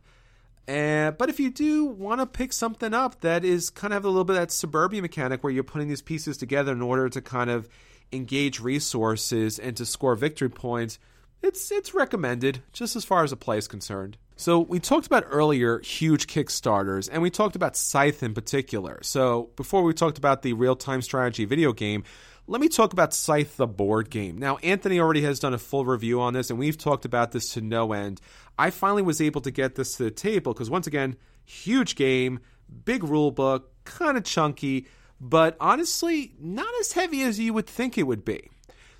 [0.67, 4.07] Uh, but if you do want to pick something up that is kind of a
[4.07, 7.21] little bit of that suburbia mechanic where you're putting these pieces together in order to
[7.21, 7.67] kind of
[8.13, 10.99] engage resources and to score victory points,
[11.41, 14.17] it's it's recommended just as far as a play is concerned.
[14.35, 18.99] So we talked about earlier huge Kickstarters, and we talked about Scythe in particular.
[19.03, 22.03] So before we talked about the real time strategy video game,
[22.47, 24.37] let me talk about Scythe the board game.
[24.37, 27.53] Now, Anthony already has done a full review on this, and we've talked about this
[27.53, 28.19] to no end.
[28.57, 32.39] I finally was able to get this to the table because, once again, huge game,
[32.85, 34.87] big rule book, kind of chunky,
[35.23, 38.49] but honestly, not as heavy as you would think it would be.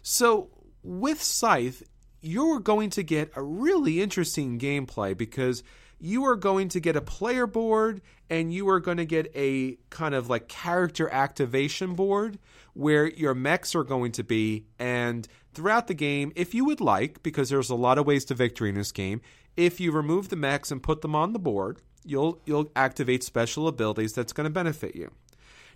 [0.02, 0.50] So,
[0.82, 1.84] with Scythe,
[2.22, 5.64] you're going to get a really interesting gameplay because
[6.00, 9.78] you are going to get a player board and you are going to get a
[9.90, 12.40] kind of like character activation board
[12.74, 14.66] where your mechs are going to be.
[14.80, 18.34] And throughout the game, if you would like, because there's a lot of ways to
[18.34, 19.20] victory in this game,
[19.58, 23.68] if you remove the mechs and put them on the board, you'll you'll activate special
[23.68, 25.12] abilities that's going to benefit you.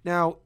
[0.03, 0.37] Now,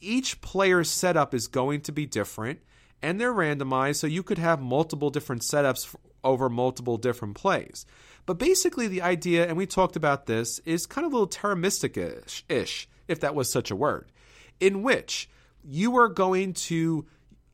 [0.00, 2.60] each player's setup is going to be different
[3.02, 7.84] and they're randomized so you could have multiple different setups over multiple different plays.
[8.26, 11.56] But basically the idea and we talked about this is kind of a little Terra
[11.56, 14.10] Mystica-ish, if that was such a word,
[14.58, 15.28] in which
[15.62, 17.06] you are going to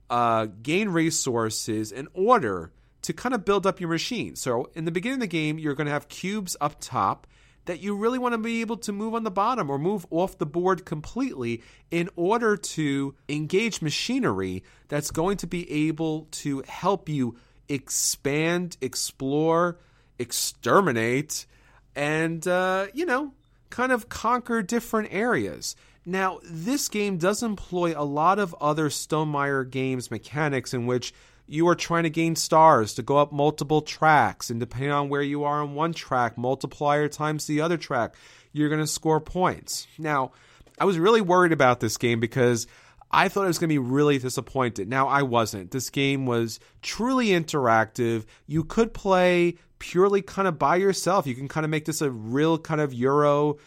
[0.08, 2.72] uh, gain resources in order
[3.02, 4.36] to kind of build up your machine.
[4.36, 7.26] So in the beginning of the game, you're going to have cubes up top
[7.70, 10.36] that you really want to be able to move on the bottom or move off
[10.38, 11.62] the board completely
[11.92, 17.36] in order to engage machinery that's going to be able to help you
[17.68, 19.78] expand, explore,
[20.18, 21.46] exterminate,
[21.94, 23.32] and, uh, you know,
[23.70, 25.76] kind of conquer different areas.
[26.04, 31.14] Now, this game does employ a lot of other Stonemaier games mechanics in which
[31.50, 35.20] you are trying to gain stars to go up multiple tracks, and depending on where
[35.20, 38.14] you are on one track, multiplier times the other track,
[38.52, 39.88] you're going to score points.
[39.98, 40.30] Now,
[40.78, 42.68] I was really worried about this game because
[43.10, 44.88] I thought I was going to be really disappointed.
[44.88, 45.72] Now, I wasn't.
[45.72, 48.26] This game was truly interactive.
[48.46, 51.26] You could play purely kind of by yourself.
[51.26, 53.58] You can kind of make this a real kind of Euro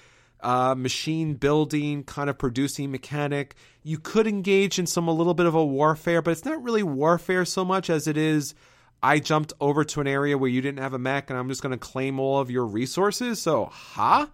[0.44, 3.56] uh, machine building, kind of producing mechanic.
[3.84, 6.84] You could engage in some a little bit of a warfare, but it's not really
[6.84, 8.54] warfare so much as it is.
[9.02, 11.62] I jumped over to an area where you didn't have a mech, and I'm just
[11.62, 13.42] going to claim all of your resources.
[13.42, 14.20] So, ha.
[14.20, 14.28] Huh?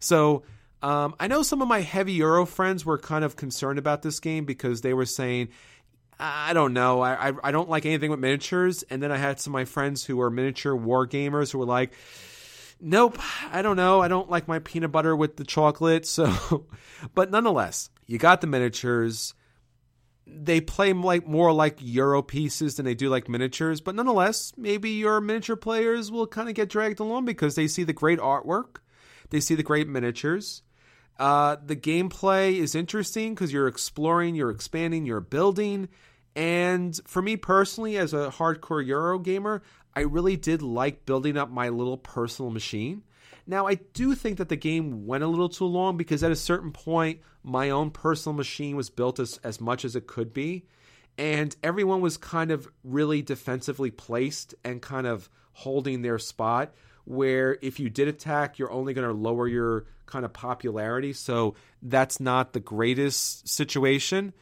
[0.00, 0.42] So,
[0.82, 4.18] um, I know some of my heavy Euro friends were kind of concerned about this
[4.18, 5.48] game because they were saying,
[6.18, 8.82] I don't know, I, I, I don't like anything with miniatures.
[8.84, 11.64] And then I had some of my friends who were miniature war gamers who were
[11.64, 11.92] like,
[12.80, 13.18] Nope,
[13.52, 14.00] I don't know.
[14.00, 16.06] I don't like my peanut butter with the chocolate.
[16.06, 16.66] So,
[17.14, 19.34] but nonetheless, you got the miniatures.
[20.26, 23.80] They play like more like Euro pieces than they do like miniatures.
[23.80, 27.84] But nonetheless, maybe your miniature players will kind of get dragged along because they see
[27.84, 28.76] the great artwork,
[29.30, 30.62] they see the great miniatures,
[31.18, 35.88] Uh, the gameplay is interesting because you're exploring, you're expanding, you're building.
[36.34, 39.62] And for me personally, as a hardcore Euro gamer,
[40.00, 43.02] I really did like building up my little personal machine.
[43.46, 46.36] Now, I do think that the game went a little too long because at a
[46.36, 50.64] certain point, my own personal machine was built as, as much as it could be.
[51.18, 56.72] And everyone was kind of really defensively placed and kind of holding their spot.
[57.04, 61.12] Where if you did attack, you're only going to lower your kind of popularity.
[61.12, 64.32] So that's not the greatest situation.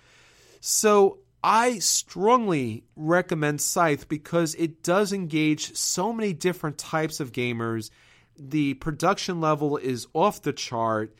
[0.60, 7.90] So I strongly recommend Scythe because it does engage so many different types of gamers.
[8.36, 11.14] The production level is off the chart.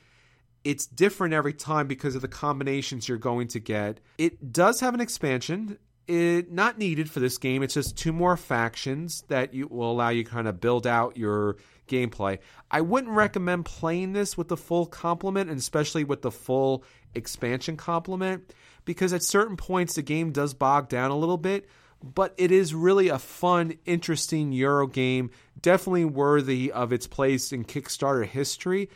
[0.65, 4.01] It's different every time because of the combinations you're going to get.
[4.19, 5.79] It does have an expansion.
[6.09, 7.63] It not needed for this game.
[7.63, 11.59] It's just two more factions that you will allow you kind of build out your
[11.87, 12.39] gameplay.
[12.71, 17.77] I wouldn't recommend playing this with the full complement and especially with the full expansion
[17.77, 18.53] complement
[18.89, 21.69] because at certain points the game does bog down a little bit,
[22.03, 25.31] but it is really a fun, interesting Euro game,
[25.61, 28.89] definitely worthy of its place in Kickstarter history.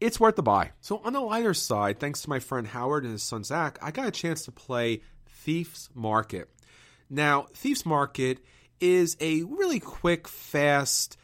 [0.00, 0.70] It's worth the buy.
[0.80, 3.90] So, on the lighter side, thanks to my friend Howard and his son Zach, I
[3.90, 6.48] got a chance to play Thief's Market.
[7.10, 8.38] Now, Thief's Market
[8.80, 11.18] is a really quick, fast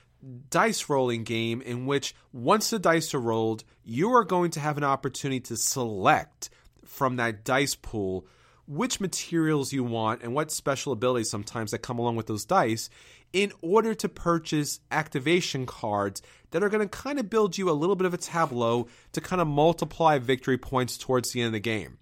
[0.50, 4.76] dice rolling game in which once the dice are rolled, you are going to have
[4.76, 6.50] an opportunity to select
[6.91, 8.26] from that dice pool
[8.66, 12.88] which materials you want and what special abilities sometimes that come along with those dice
[13.32, 17.72] in order to purchase activation cards that are going to kind of build you a
[17.72, 21.53] little bit of a tableau to kind of multiply victory points towards the end of
[21.53, 21.99] the game.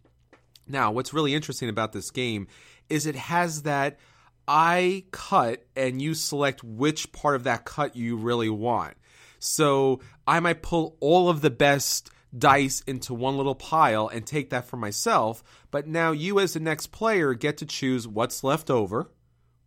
[0.67, 2.49] Now, what's really interesting about this game
[2.91, 3.99] is it has that
[4.47, 8.95] I cut and you select which part of that cut you really want.
[9.39, 14.51] So I might pull all of the best dice into one little pile and take
[14.51, 15.43] that for myself.
[15.71, 19.11] But now you, as the next player, get to choose what's left over,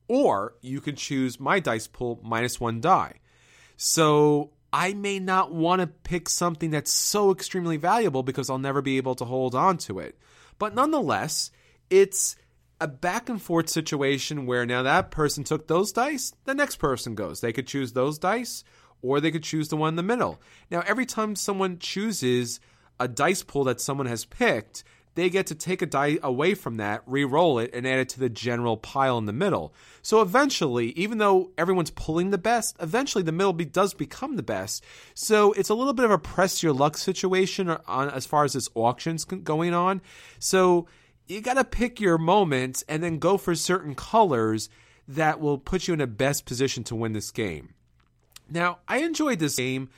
[0.07, 3.15] or you can choose my dice pool minus one die.
[3.77, 8.81] So I may not want to pick something that's so extremely valuable because I'll never
[8.81, 10.17] be able to hold on to it.
[10.59, 11.51] But nonetheless,
[11.89, 12.35] it's
[12.79, 17.15] a back and forth situation where now that person took those dice, the next person
[17.15, 17.41] goes.
[17.41, 18.63] They could choose those dice
[19.01, 20.41] or they could choose the one in the middle.
[20.69, 22.59] Now, every time someone chooses
[22.99, 24.83] a dice pool that someone has picked,
[25.15, 28.19] they get to take a die away from that, re-roll it, and add it to
[28.19, 29.73] the general pile in the middle.
[30.01, 34.43] So eventually, even though everyone's pulling the best, eventually the middle be, does become the
[34.43, 34.83] best.
[35.13, 38.53] So it's a little bit of a press your luck situation on as far as
[38.53, 40.01] this auctions going on.
[40.39, 40.87] So
[41.27, 44.69] you got to pick your moments and then go for certain colors
[45.07, 47.73] that will put you in a best position to win this game.
[48.51, 49.89] Now, I enjoyed this game.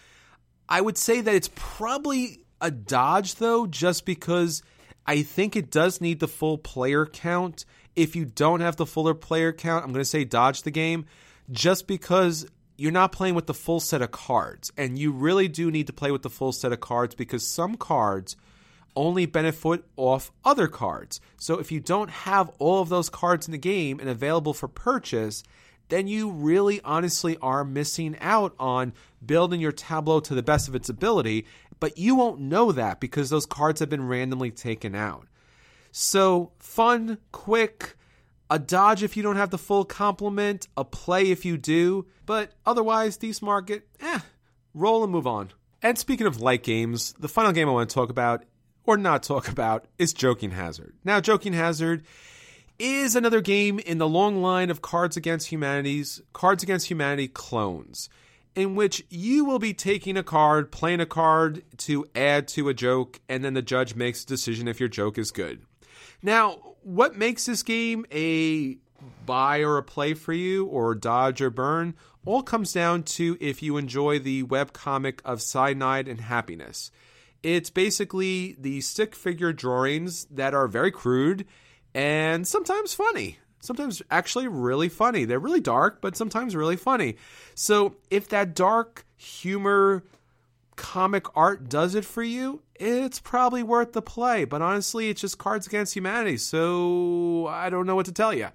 [0.69, 4.63] I would say that it's probably a dodge, though, just because
[5.05, 7.65] I think it does need the full player count.
[7.95, 11.05] If you don't have the fuller player count, I'm going to say dodge the game
[11.51, 12.45] just because
[12.77, 14.71] you're not playing with the full set of cards.
[14.77, 17.75] And you really do need to play with the full set of cards because some
[17.75, 18.35] cards
[18.95, 21.19] only benefit off other cards.
[21.37, 24.67] So if you don't have all of those cards in the game and available for
[24.67, 25.43] purchase,
[25.89, 28.93] then you really honestly are missing out on
[29.25, 31.45] building your tableau to the best of its ability,
[31.79, 35.27] but you won't know that because those cards have been randomly taken out.
[35.91, 37.95] So, fun, quick,
[38.49, 42.53] a dodge if you don't have the full complement, a play if you do, but
[42.65, 44.19] otherwise, Thief's Market, eh,
[44.73, 45.51] roll and move on.
[45.81, 48.45] And speaking of light games, the final game I want to talk about,
[48.85, 50.95] or not talk about, is Joking Hazard.
[51.03, 52.03] Now, Joking Hazard
[52.79, 58.09] is another game in the long line of Cards Against Humanity's Cards Against Humanity clones,
[58.55, 62.73] in which you will be taking a card, playing a card to add to a
[62.73, 65.61] joke, and then the judge makes a decision if your joke is good.
[66.21, 68.77] Now, what makes this game a
[69.25, 71.95] buy or a play for you, or dodge or burn,
[72.25, 76.91] all comes down to if you enjoy the webcomic of Cyanide and Happiness.
[77.41, 81.45] It's basically the stick figure drawings that are very crude
[81.93, 83.39] and sometimes funny.
[83.61, 85.23] Sometimes actually really funny.
[85.25, 87.15] They're really dark, but sometimes really funny.
[87.55, 90.03] So if that dark humor
[90.75, 94.43] comic art does it for you, it's probably worth the play.
[94.43, 98.49] But honestly, it's just Cards Against Humanity, so I don't know what to tell you.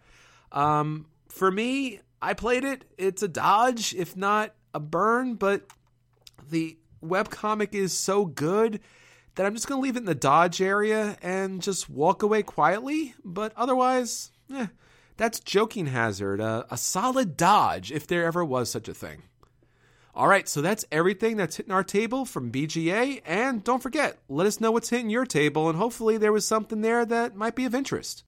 [0.53, 2.85] Um, for me, I played it.
[2.99, 5.63] It's a dodge, if not a burn, but
[6.51, 8.81] the webcomic is so good
[9.39, 12.43] that I'm just going to leave it in the dodge area and just walk away
[12.43, 13.15] quietly.
[13.25, 14.67] But otherwise, eh,
[15.17, 19.23] that's Joking Hazard, a solid dodge if there ever was such a thing.
[20.13, 23.23] All right, so that's everything that's hitting our table from BGA.
[23.25, 26.81] And don't forget, let us know what's hitting your table, and hopefully there was something
[26.81, 28.25] there that might be of interest.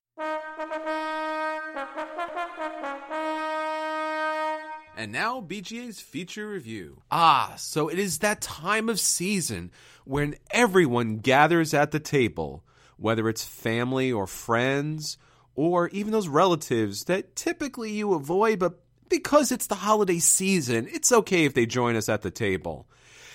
[4.95, 7.01] And now, BGA's feature review.
[7.09, 9.71] Ah, so it is that time of season
[10.05, 12.63] when everyone gathers at the table,
[12.97, 15.17] whether it's family or friends,
[15.55, 18.79] or even those relatives that typically you avoid, but
[19.09, 22.87] because it's the holiday season, it's okay if they join us at the table.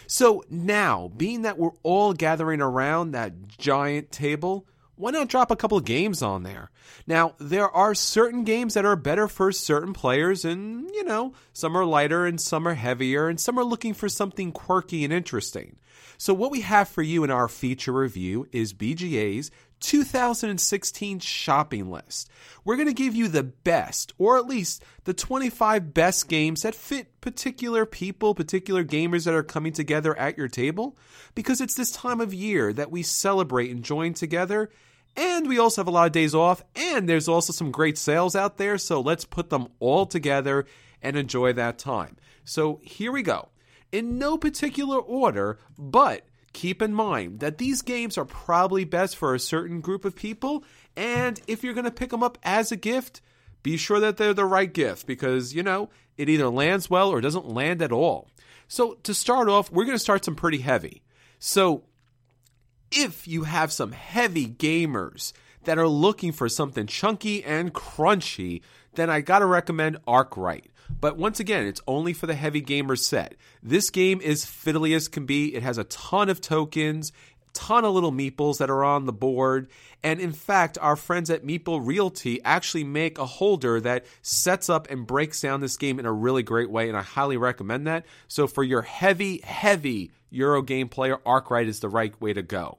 [0.06, 4.66] So now, being that we're all gathering around that giant table,
[4.96, 6.70] why not drop a couple games on there?
[7.06, 11.76] Now, there are certain games that are better for certain players, and, you know, some
[11.76, 15.76] are lighter and some are heavier, and some are looking for something quirky and interesting.
[16.18, 19.50] So, what we have for you in our feature review is BGA's
[19.80, 22.30] 2016 shopping list.
[22.64, 26.74] We're going to give you the best, or at least the 25 best games that
[26.74, 30.96] fit particular people, particular gamers that are coming together at your table,
[31.34, 34.70] because it's this time of year that we celebrate and join together.
[35.16, 38.36] And we also have a lot of days off, and there's also some great sales
[38.36, 40.66] out there, so let's put them all together
[41.00, 42.16] and enjoy that time.
[42.44, 43.48] So here we go.
[43.92, 49.34] In no particular order, but keep in mind that these games are probably best for
[49.34, 50.64] a certain group of people.
[50.96, 53.20] And if you're going to pick them up as a gift,
[53.62, 57.20] be sure that they're the right gift because, you know, it either lands well or
[57.20, 58.28] doesn't land at all.
[58.68, 61.02] So, to start off, we're going to start some pretty heavy.
[61.38, 61.84] So,
[62.90, 65.32] if you have some heavy gamers
[65.64, 68.62] that are looking for something chunky and crunchy,
[68.94, 70.70] then I got to recommend Arkwright.
[71.00, 73.34] But once again, it's only for the heavy gamer set.
[73.62, 75.54] This game is fiddly as can be.
[75.54, 77.12] It has a ton of tokens,
[77.56, 79.68] ton of little meeples that are on the board.
[80.02, 84.90] And in fact, our friends at Meeple Realty actually make a holder that sets up
[84.90, 86.88] and breaks down this game in a really great way.
[86.88, 88.04] And I highly recommend that.
[88.28, 92.78] So for your heavy, heavy Euro game player, Arkwright is the right way to go.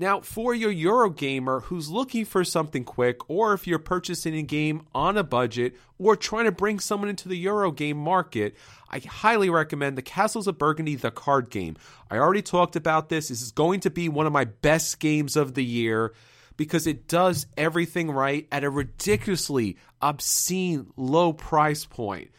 [0.00, 4.82] Now, for your Eurogamer who's looking for something quick, or if you're purchasing a game
[4.94, 8.54] on a budget, or trying to bring someone into the Eurogame market,
[8.88, 11.76] I highly recommend the Castles of Burgundy, the card game.
[12.08, 13.26] I already talked about this.
[13.26, 16.14] This is going to be one of my best games of the year
[16.56, 22.30] because it does everything right at a ridiculously obscene low price point.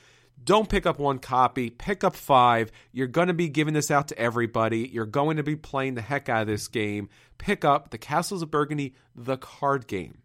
[0.42, 2.72] Don't pick up one copy, pick up five.
[2.92, 4.90] You're going to be giving this out to everybody.
[4.92, 7.10] You're going to be playing the heck out of this game.
[7.40, 10.20] Pick up The Castles of Burgundy, the card game.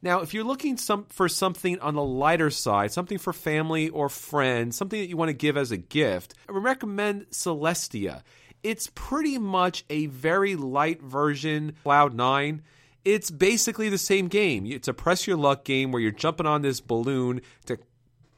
[0.00, 4.08] Now, if you're looking some, for something on the lighter side, something for family or
[4.08, 8.22] friends, something that you want to give as a gift, I would recommend Celestia.
[8.62, 12.62] It's pretty much a very light version Cloud 9
[13.04, 14.66] it's basically the same game.
[14.66, 17.78] It's a press your luck game where you're jumping on this balloon to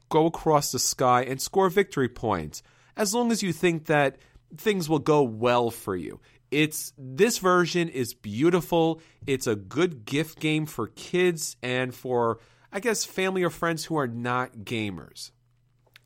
[0.08, 2.62] go across the sky and score victory points
[2.96, 4.18] as long as you think that
[4.56, 6.20] things will go well for you.
[6.50, 9.00] It's this version is beautiful.
[9.26, 12.40] It's a good gift game for kids and for
[12.72, 15.30] I guess family or friends who are not gamers.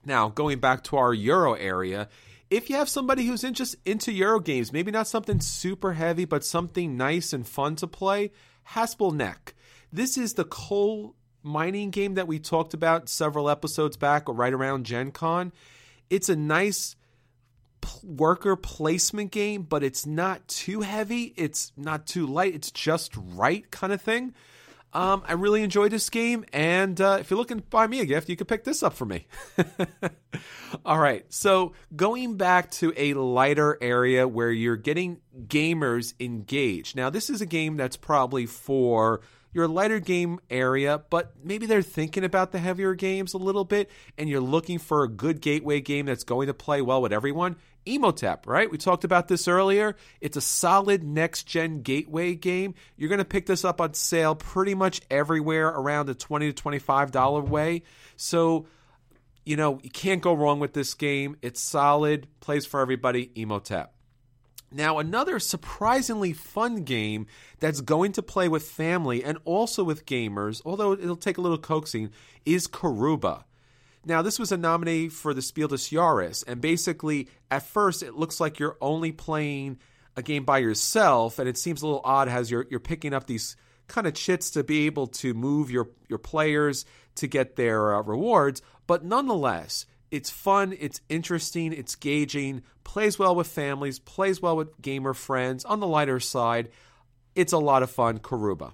[0.04, 2.08] Now, going back to our Euro area,
[2.50, 6.24] if you have somebody who's in just into Euro games, maybe not something super heavy,
[6.24, 8.30] but something nice and fun to play,
[8.70, 9.52] Haspelknecht.
[9.92, 14.52] This is the coal mining game that we talked about several episodes back, or right
[14.52, 15.52] around Gen Con.
[16.10, 16.96] It's a nice
[18.02, 21.34] worker placement game, but it's not too heavy.
[21.36, 22.54] It's not too light.
[22.54, 24.34] It's just right kind of thing.
[24.94, 28.04] Um, I really enjoyed this game, and uh, if you're looking to buy me a
[28.04, 29.26] gift, you could pick this up for me.
[30.84, 36.94] All right, so going back to a lighter area where you're getting gamers engaged.
[36.94, 39.20] Now, this is a game that's probably for
[39.52, 43.90] your lighter game area, but maybe they're thinking about the heavier games a little bit,
[44.16, 47.56] and you're looking for a good gateway game that's going to play well with everyone.
[47.86, 48.70] Imhotep, right?
[48.70, 49.96] We talked about this earlier.
[50.20, 52.74] It's a solid next gen gateway game.
[52.96, 56.62] You're going to pick this up on sale pretty much everywhere around the 20 to
[56.62, 57.82] $25 way.
[58.16, 58.66] So,
[59.44, 61.36] you know, you can't go wrong with this game.
[61.42, 63.30] It's solid, plays for everybody.
[63.34, 63.94] Imhotep.
[64.74, 67.26] Now, another surprisingly fun game
[67.60, 71.58] that's going to play with family and also with gamers, although it'll take a little
[71.58, 72.10] coaxing,
[72.44, 73.44] is Karuba.
[74.06, 78.14] Now, this was a nominee for the Spiel des Jahres, and basically, at first, it
[78.14, 79.78] looks like you're only playing
[80.16, 83.26] a game by yourself, and it seems a little odd as you're you're picking up
[83.26, 83.56] these
[83.86, 86.84] kind of chits to be able to move your your players
[87.16, 88.62] to get their uh, rewards.
[88.86, 94.80] But nonetheless, it's fun, it's interesting, it's gauging, plays well with families, plays well with
[94.80, 95.64] gamer friends.
[95.64, 96.70] On the lighter side,
[97.34, 98.18] it's a lot of fun.
[98.18, 98.72] Karuba.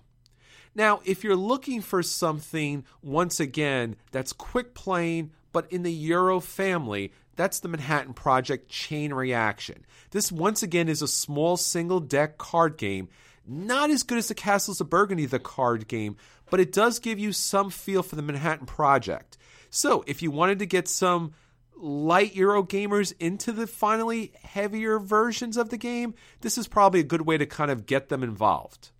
[0.74, 6.40] Now, if you're looking for something, once again, that's quick playing but in the Euro
[6.40, 9.84] family, that's the Manhattan Project Chain Reaction.
[10.10, 13.08] This, once again, is a small single deck card game.
[13.46, 16.16] Not as good as the Castles of Burgundy, the card game,
[16.50, 19.38] but it does give you some feel for the Manhattan Project.
[19.70, 21.32] So, if you wanted to get some
[21.76, 27.04] light Euro gamers into the finally heavier versions of the game, this is probably a
[27.04, 28.90] good way to kind of get them involved.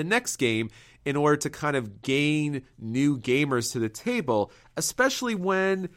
[0.00, 0.70] The next game,
[1.04, 5.90] in order to kind of gain new gamers to the table, especially when,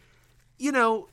[0.59, 1.07] you know,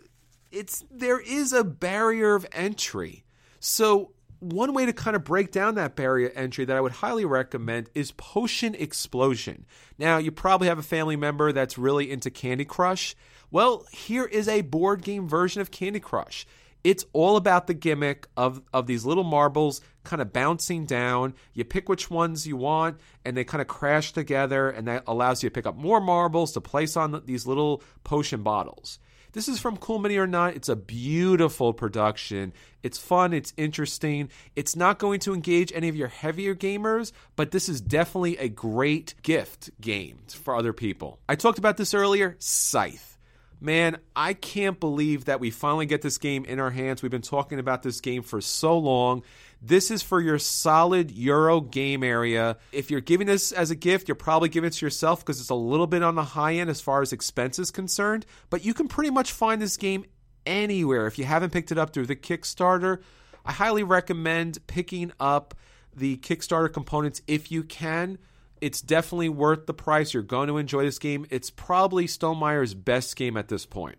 [0.51, 3.23] it's there is a barrier of entry.
[3.61, 4.11] So
[4.41, 7.91] one way to kind of break down that barrier entry that I would highly recommend
[7.95, 9.67] is Potion Explosion.
[9.97, 13.15] Now, you probably have a family member that's really into Candy Crush.
[13.53, 16.45] Well, here is a board game version of Candy Crush.
[16.82, 21.35] It's all about the gimmick of, of these little marbles kind of bouncing down.
[21.52, 25.43] You pick which ones you want, and they kind of crash together, and that allows
[25.43, 28.98] you to pick up more marbles to place on these little potion bottles.
[29.32, 30.57] This is from Cool Mini or Not.
[30.57, 32.52] It's a beautiful production.
[32.82, 33.32] It's fun.
[33.32, 34.28] It's interesting.
[34.57, 38.48] It's not going to engage any of your heavier gamers, but this is definitely a
[38.48, 41.20] great gift game for other people.
[41.28, 43.19] I talked about this earlier Scythe.
[43.62, 47.03] Man, I can't believe that we finally get this game in our hands.
[47.03, 49.23] We've been talking about this game for so long.
[49.61, 52.57] This is for your solid Euro game area.
[52.73, 55.51] If you're giving this as a gift, you're probably giving it to yourself because it's
[55.51, 58.24] a little bit on the high end as far as expenses concerned.
[58.49, 60.07] But you can pretty much find this game
[60.47, 61.07] anywhere.
[61.07, 63.03] If you haven't picked it up through the Kickstarter,
[63.45, 65.55] I highly recommend picking up
[65.95, 68.16] the Kickstarter components if you can
[68.61, 70.12] it's definitely worth the price.
[70.12, 71.27] You're going to enjoy this game.
[71.31, 73.99] It's probably Stonemaier's best game at this point.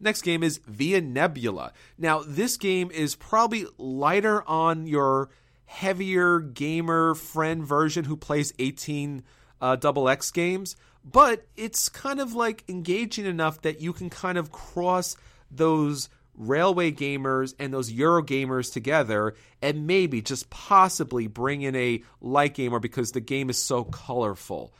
[0.00, 1.72] Next game is Via Nebula.
[1.96, 5.30] Now, this game is probably lighter on your
[5.66, 9.22] heavier gamer friend version who plays 18
[9.60, 14.36] uh, double X games, but it's kind of like engaging enough that you can kind
[14.36, 15.16] of cross
[15.50, 22.02] those railway gamers and those Euro gamers together and maybe just possibly bring in a
[22.20, 24.72] light gamer because the game is so colorful.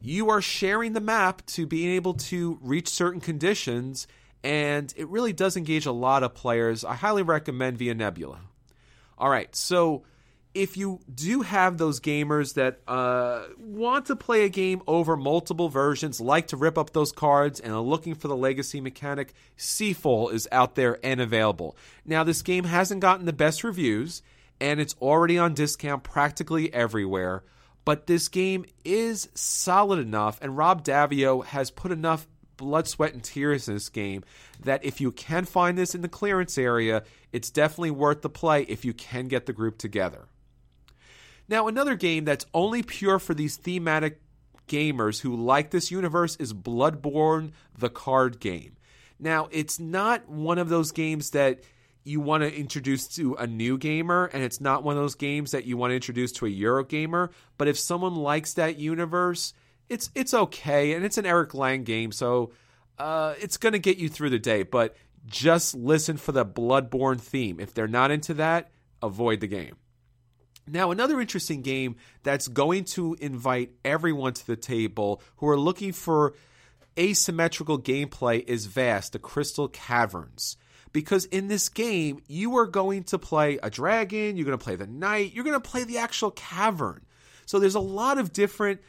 [0.00, 4.06] You are sharing the map to being able to reach certain conditions,
[4.44, 6.84] and it really does engage a lot of players.
[6.84, 8.40] I highly recommend Via Nebula.
[9.18, 10.04] All right, so
[10.58, 15.68] if you do have those gamers that uh, want to play a game over multiple
[15.68, 20.32] versions, like to rip up those cards, and are looking for the legacy mechanic, Seafall
[20.32, 21.76] is out there and available.
[22.04, 24.20] Now, this game hasn't gotten the best reviews,
[24.60, 27.44] and it's already on discount practically everywhere.
[27.84, 32.26] But this game is solid enough, and Rob Daviau has put enough
[32.56, 34.24] blood, sweat, and tears in this game
[34.64, 38.62] that if you can find this in the clearance area, it's definitely worth the play
[38.62, 40.26] if you can get the group together.
[41.48, 44.20] Now, another game that's only pure for these thematic
[44.68, 48.76] gamers who like this universe is Bloodborne, the card game.
[49.18, 51.60] Now, it's not one of those games that
[52.04, 55.50] you want to introduce to a new gamer, and it's not one of those games
[55.50, 57.30] that you want to introduce to a Euro gamer.
[57.56, 59.52] But if someone likes that universe,
[59.88, 62.52] it's it's okay, and it's an Eric Lang game, so
[62.98, 64.62] uh, it's going to get you through the day.
[64.62, 64.96] But
[65.26, 67.58] just listen for the Bloodborne theme.
[67.60, 68.70] If they're not into that,
[69.02, 69.76] avoid the game.
[70.70, 75.92] Now, another interesting game that's going to invite everyone to the table who are looking
[75.92, 76.34] for
[76.98, 80.56] asymmetrical gameplay is Vast, the Crystal Caverns.
[80.92, 84.76] Because in this game, you are going to play a dragon, you're going to play
[84.76, 87.04] the knight, you're going to play the actual cavern.
[87.46, 88.80] So there's a lot of different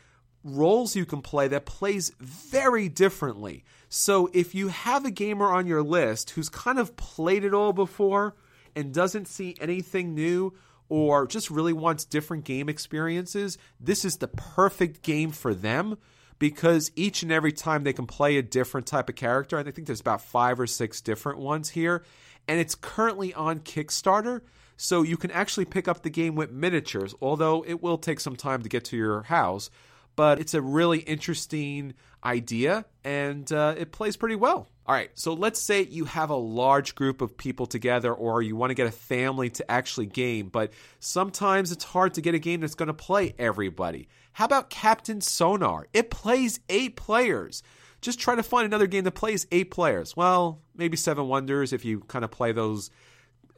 [0.44, 3.64] roles you can play that plays very differently.
[3.90, 7.74] So if you have a gamer on your list who's kind of played it all
[7.74, 8.36] before
[8.76, 10.54] and doesn't see anything new,
[10.90, 15.98] or just really wants different game experiences, this is the perfect game for them
[16.40, 19.72] because each and every time they can play a different type of character, and I
[19.72, 22.04] think there's about five or six different ones here,
[22.48, 24.42] and it's currently on Kickstarter.
[24.82, 28.38] So you can actually pick up the game with miniatures, although it will take some
[28.38, 29.70] time to get to your house.
[30.16, 34.70] But it's a really interesting idea, and uh, it plays pretty well.
[34.90, 38.56] All right, so let's say you have a large group of people together, or you
[38.56, 42.40] want to get a family to actually game, but sometimes it's hard to get a
[42.40, 44.08] game that's going to play everybody.
[44.34, 45.86] How about Captain Sonar?
[45.94, 47.62] It plays eight players.
[48.02, 50.18] Just try to find another game that plays eight players.
[50.18, 52.90] Well, maybe Seven Wonders if you kind of play those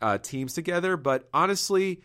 [0.01, 2.01] uh, teams together, but honestly,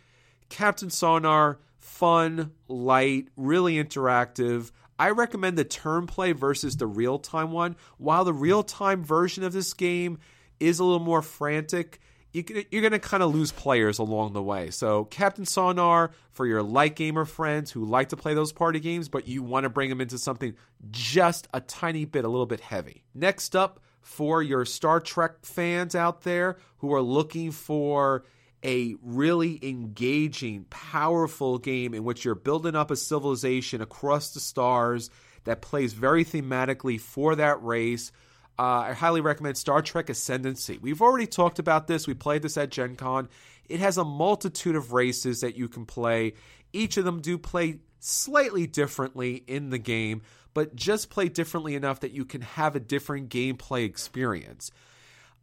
[0.51, 4.71] Captain Sonar, fun, light, really interactive.
[4.99, 7.77] I recommend the turn play versus the real time one.
[7.99, 10.19] While the real time version of this game
[10.59, 12.01] is a little more frantic,
[12.33, 14.71] you're going to kind of lose players along the way.
[14.71, 19.09] So, Captain Sonar for your light gamer friends who like to play those party games,
[19.09, 20.55] but you want to bring them into something
[20.91, 23.05] just a tiny bit, a little bit heavy.
[23.15, 28.25] Next up, for your Star Trek fans out there who are looking for
[28.65, 35.11] a really engaging, powerful game in which you're building up a civilization across the stars
[35.45, 38.13] that plays very thematically for that race
[38.59, 40.79] uh, I highly recommend Star Trek Ascendancy.
[40.79, 42.07] We've already talked about this.
[42.07, 43.29] We played this at Gen Con.
[43.69, 46.35] It has a multitude of races that you can play.
[46.73, 50.23] Each of them do play slightly differently in the game,
[50.55, 54.71] but just play differently enough that you can have a different gameplay experience.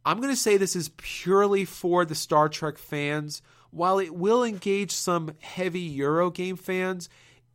[0.04, 3.42] I'm going to say this is purely for the Star Trek fans.
[3.70, 7.08] While it will engage some heavy Euro game fans,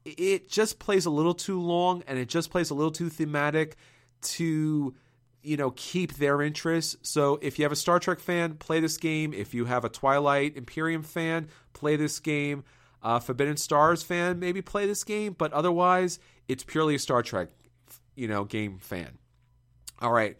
[0.04, 3.78] it just plays a little too long and it just plays a little too thematic
[4.22, 4.94] to
[5.42, 6.98] you know keep their interest.
[7.04, 9.34] So if you have a star trek fan play this game.
[9.34, 12.64] If you have a twilight imperium fan play this game.
[13.02, 15.34] Uh, forbidden stars fan maybe play this game.
[15.38, 17.50] But otherwise it's purely a star trek
[18.16, 19.18] you know game fan.
[20.02, 20.38] All right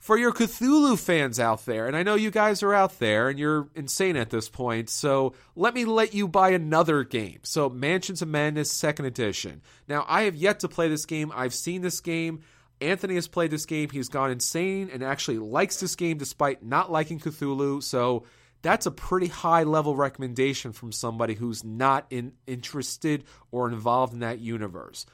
[0.00, 3.38] for your cthulhu fans out there and i know you guys are out there and
[3.38, 8.20] you're insane at this point so let me let you buy another game so mansions
[8.20, 12.00] of madness second edition now i have yet to play this game i've seen this
[12.00, 12.40] game
[12.80, 13.90] Anthony has played this game.
[13.90, 17.82] He's gone insane and actually likes this game despite not liking Cthulhu.
[17.82, 18.24] So
[18.62, 24.20] that's a pretty high level recommendation from somebody who's not in, interested or involved in
[24.20, 25.06] that universe.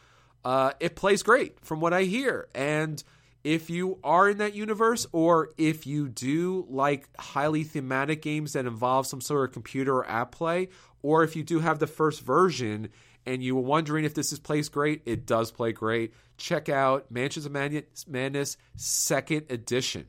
[0.44, 2.48] Uh, it plays great from what I hear.
[2.54, 3.02] And
[3.46, 8.66] if you are in that universe, or if you do like highly thematic games that
[8.66, 10.68] involve some sort of computer or app play,
[11.00, 12.88] or if you do have the first version
[13.24, 16.12] and you were wondering if this is plays great, it does play great.
[16.36, 20.06] Check out Mansions of Madness Second Edition.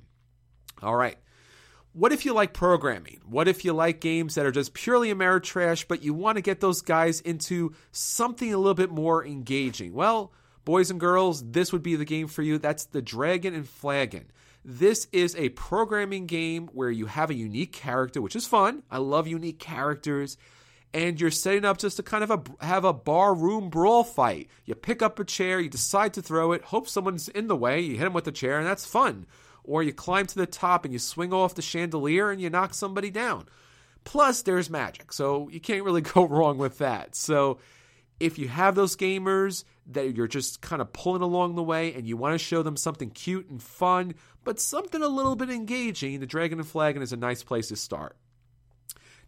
[0.82, 1.20] All right.
[1.94, 3.22] What if you like programming?
[3.24, 6.60] What if you like games that are just purely Ameritrash, but you want to get
[6.60, 9.94] those guys into something a little bit more engaging?
[9.94, 10.34] Well,
[10.68, 12.58] boys and girls, this would be the game for you.
[12.58, 14.26] That's the Dragon and Flagon.
[14.66, 18.84] This is a programming game where you have a unique character, which is fun.
[18.92, 20.36] I love unique characters
[20.94, 24.50] and you're setting up just to kind of a, have a bar room brawl fight.
[24.66, 27.80] You pick up a chair, you decide to throw it, hope someone's in the way,
[27.80, 29.26] you hit them with the chair, and that's fun.
[29.64, 32.74] Or you climb to the top and you swing off the chandelier and you knock
[32.74, 33.48] somebody down.
[34.04, 37.16] Plus, there's magic, so you can't really go wrong with that.
[37.16, 37.60] So,
[38.20, 42.08] if you have those gamers that you're just kind of pulling along the way and
[42.08, 46.20] you want to show them something cute and fun, but something a little bit engaging,
[46.20, 48.18] the Dragon and Flagon is a nice place to start.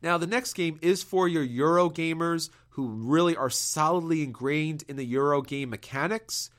[0.02, 4.96] Now, the next game is for your Euro gamers who really are solidly ingrained in
[4.96, 6.50] the Euro game mechanics.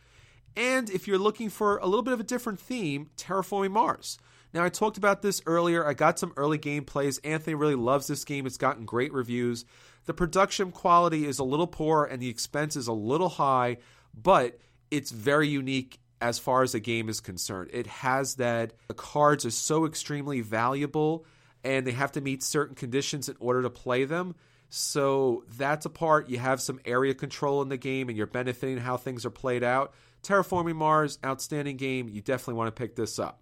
[0.57, 4.19] And if you're looking for a little bit of a different theme, Terraforming Mars.
[4.53, 5.87] Now, I talked about this earlier.
[5.87, 7.21] I got some early gameplays.
[7.25, 9.65] Anthony really loves this game, it's gotten great reviews.
[10.07, 13.79] The production quality is a little poor and the expense is a little high,
[14.15, 14.59] but
[14.91, 17.71] it's very unique as far as the game is concerned.
[17.73, 21.25] It has that the cards are so extremely valuable
[21.65, 24.35] and they have to meet certain conditions in order to play them.
[24.71, 26.29] So that's a part.
[26.29, 29.63] You have some area control in the game and you're benefiting how things are played
[29.63, 29.95] out.
[30.23, 32.09] Terraforming Mars, outstanding game.
[32.09, 33.41] You definitely want to pick this up.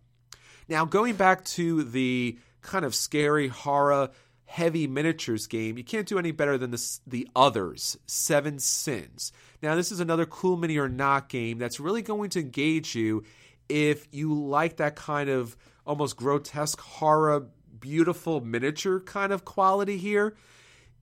[0.69, 4.11] Now, going back to the kind of scary horror
[4.49, 9.31] heavy miniatures game, you can't do any better than the, the others, Seven Sins.
[9.63, 13.25] Now, this is another cool mini or not game that's really going to engage you
[13.69, 15.55] if you like that kind of
[15.87, 17.47] almost grotesque horror
[17.79, 20.35] beautiful miniature kind of quality here.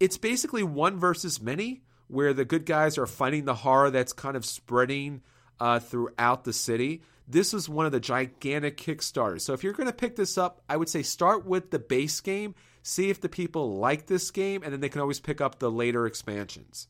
[0.00, 4.36] It's basically one versus many, where the good guys are fighting the horror that's kind
[4.36, 5.22] of spreading
[5.60, 7.02] uh, throughout the city.
[7.28, 9.40] This is one of the gigantic Kickstarters.
[9.40, 12.20] So if you're going to pick this up, I would say start with the base
[12.20, 12.54] game,
[12.86, 15.70] see if the people like this game, and then they can always pick up the
[15.70, 16.86] later expansions.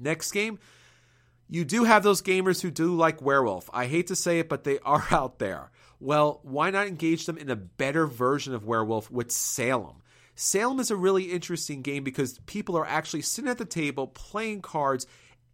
[0.00, 0.58] Next game,
[1.48, 3.70] you do have those gamers who do like Werewolf.
[3.72, 5.70] I hate to say it, but they are out there.
[6.00, 10.02] Well, why not engage them in a better version of Werewolf with Salem?
[10.34, 14.60] Salem is a really interesting game because people are actually sitting at the table playing
[14.60, 15.06] cards,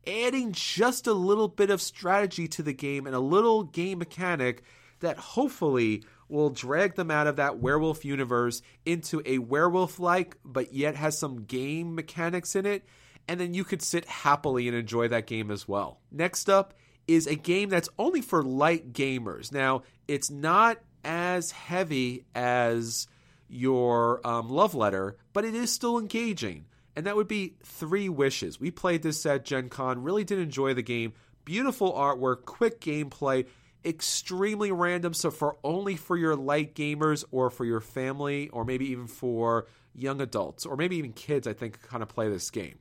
[0.07, 4.65] adding just a little bit of strategy to the game and a little game mechanic
[5.01, 6.03] that hopefully
[6.33, 11.17] will drag them out of that werewolf universe into a werewolf like, but yet has
[11.17, 12.85] some game mechanics in it.
[13.29, 16.01] And then you could sit happily and enjoy that game as well.
[16.11, 16.75] Next up
[17.07, 19.53] is a game that's only for light gamers.
[19.53, 23.07] Now, it's not as heavy as
[23.49, 26.65] your um, love letter, but it is still engaging.
[26.97, 28.59] And that would be Three Wishes.
[28.59, 31.13] We played this at Gen Con, really did enjoy the game.
[31.45, 33.47] Beautiful artwork, quick gameplay.
[33.85, 35.15] Extremely random.
[35.15, 39.67] So for only for your light gamers or for your family or maybe even for
[39.95, 42.79] young adults or maybe even kids, I think kind of play this game.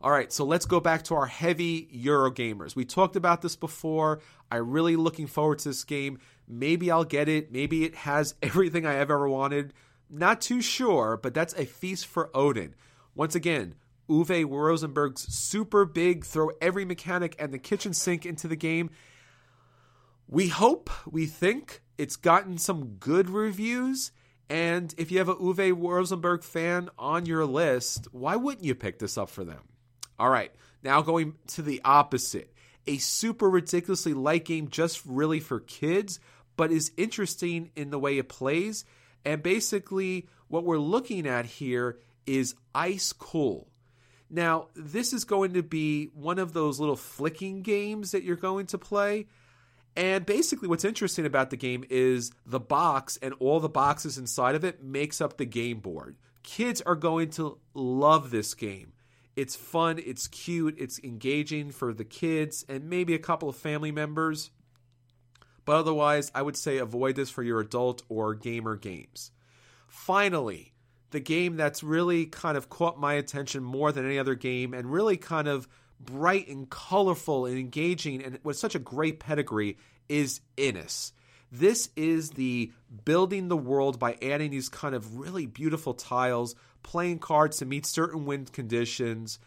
[0.00, 2.76] All right, so let's go back to our heavy Euro gamers.
[2.76, 4.20] We talked about this before.
[4.50, 6.18] I'm really looking forward to this game.
[6.46, 7.50] Maybe I'll get it.
[7.50, 9.72] Maybe it has everything I have ever wanted.
[10.10, 12.74] Not too sure, but that's a feast for Odin.
[13.14, 13.76] Once again,
[14.10, 18.90] Uwe Rosenberg's super big throw every mechanic and the kitchen sink into the game.
[20.28, 24.10] We hope, we think it's gotten some good reviews.
[24.48, 28.98] And if you have a Uwe Rosenberg fan on your list, why wouldn't you pick
[28.98, 29.60] this up for them?
[30.18, 30.52] All right,
[30.82, 32.52] now going to the opposite.
[32.86, 36.20] A super ridiculously light game just really for kids,
[36.56, 38.84] but is interesting in the way it plays.
[39.24, 43.68] And basically, what we're looking at here is Ice Cool.
[44.30, 48.66] Now, this is going to be one of those little flicking games that you're going
[48.66, 49.26] to play.
[49.96, 54.54] And basically, what's interesting about the game is the box and all the boxes inside
[54.54, 56.16] of it makes up the game board.
[56.42, 58.92] Kids are going to love this game.
[59.36, 63.90] It's fun, it's cute, it's engaging for the kids and maybe a couple of family
[63.90, 64.50] members.
[65.64, 69.32] But otherwise, I would say avoid this for your adult or gamer games.
[69.88, 70.72] Finally,
[71.10, 74.92] the game that's really kind of caught my attention more than any other game and
[74.92, 75.68] really kind of
[76.04, 79.76] bright and colorful and engaging and with such a great pedigree
[80.08, 81.12] is Inis.
[81.50, 82.72] This is the
[83.04, 87.86] building the world by adding these kind of really beautiful tiles, playing cards to meet
[87.86, 89.38] certain wind conditions.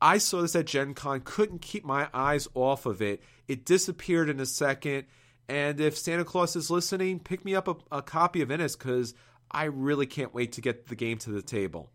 [0.00, 3.22] I saw this at Gen Con, couldn't keep my eyes off of it.
[3.48, 5.04] It disappeared in a second.
[5.48, 9.14] And if Santa Claus is listening, pick me up a, a copy of Inis because
[9.50, 11.90] I really can't wait to get the game to the table.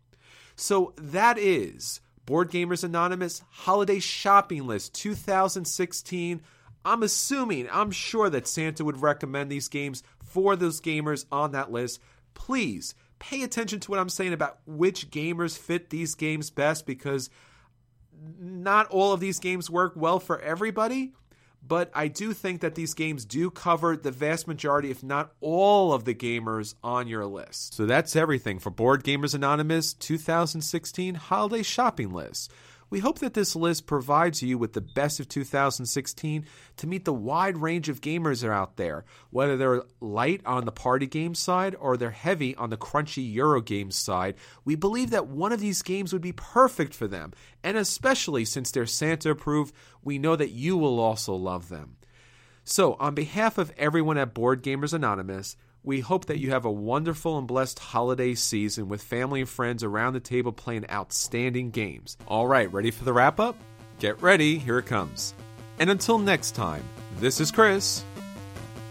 [0.55, 6.41] So that is Board Gamers Anonymous Holiday Shopping List 2016.
[6.83, 11.71] I'm assuming, I'm sure that Santa would recommend these games for those gamers on that
[11.71, 12.01] list.
[12.33, 17.29] Please pay attention to what I'm saying about which gamers fit these games best because
[18.37, 21.13] not all of these games work well for everybody
[21.65, 25.93] but I do think that these games do cover the vast majority, if not all,
[25.93, 27.73] of the gamers on your list.
[27.73, 32.51] So that's everything for Board Gamers Anonymous 2016 Holiday Shopping List.
[32.89, 36.45] We hope that this list provides you with the best of 2016
[36.77, 40.65] to meet the wide range of gamers that are out there, whether they're light on
[40.65, 44.35] the party game side or they're heavy on the crunchy Euro games side.
[44.63, 48.71] We believe that one of these games would be perfect for them, and especially since
[48.71, 51.97] they're Santa approved, we know that you will also love them.
[52.63, 55.55] So, on behalf of everyone at Board Gamers Anonymous,
[55.87, 59.85] we hope that you have a wonderful and blessed holiday season with family and friends
[59.85, 62.17] around the table playing outstanding games.
[62.27, 63.55] All right, ready for the wrap up?
[63.99, 65.33] Get ready, here it comes.
[65.79, 66.83] And until next time,
[67.19, 68.03] this is Chris,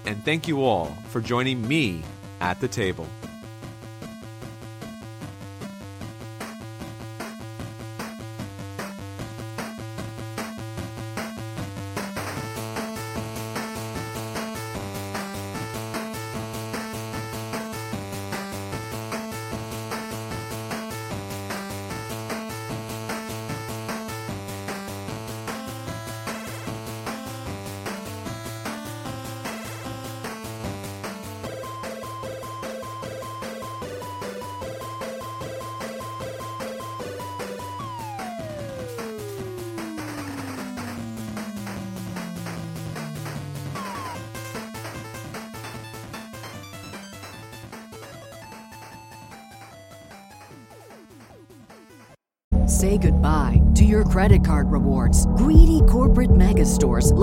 [0.07, 2.01] and thank you all for joining me
[2.41, 3.07] at the table.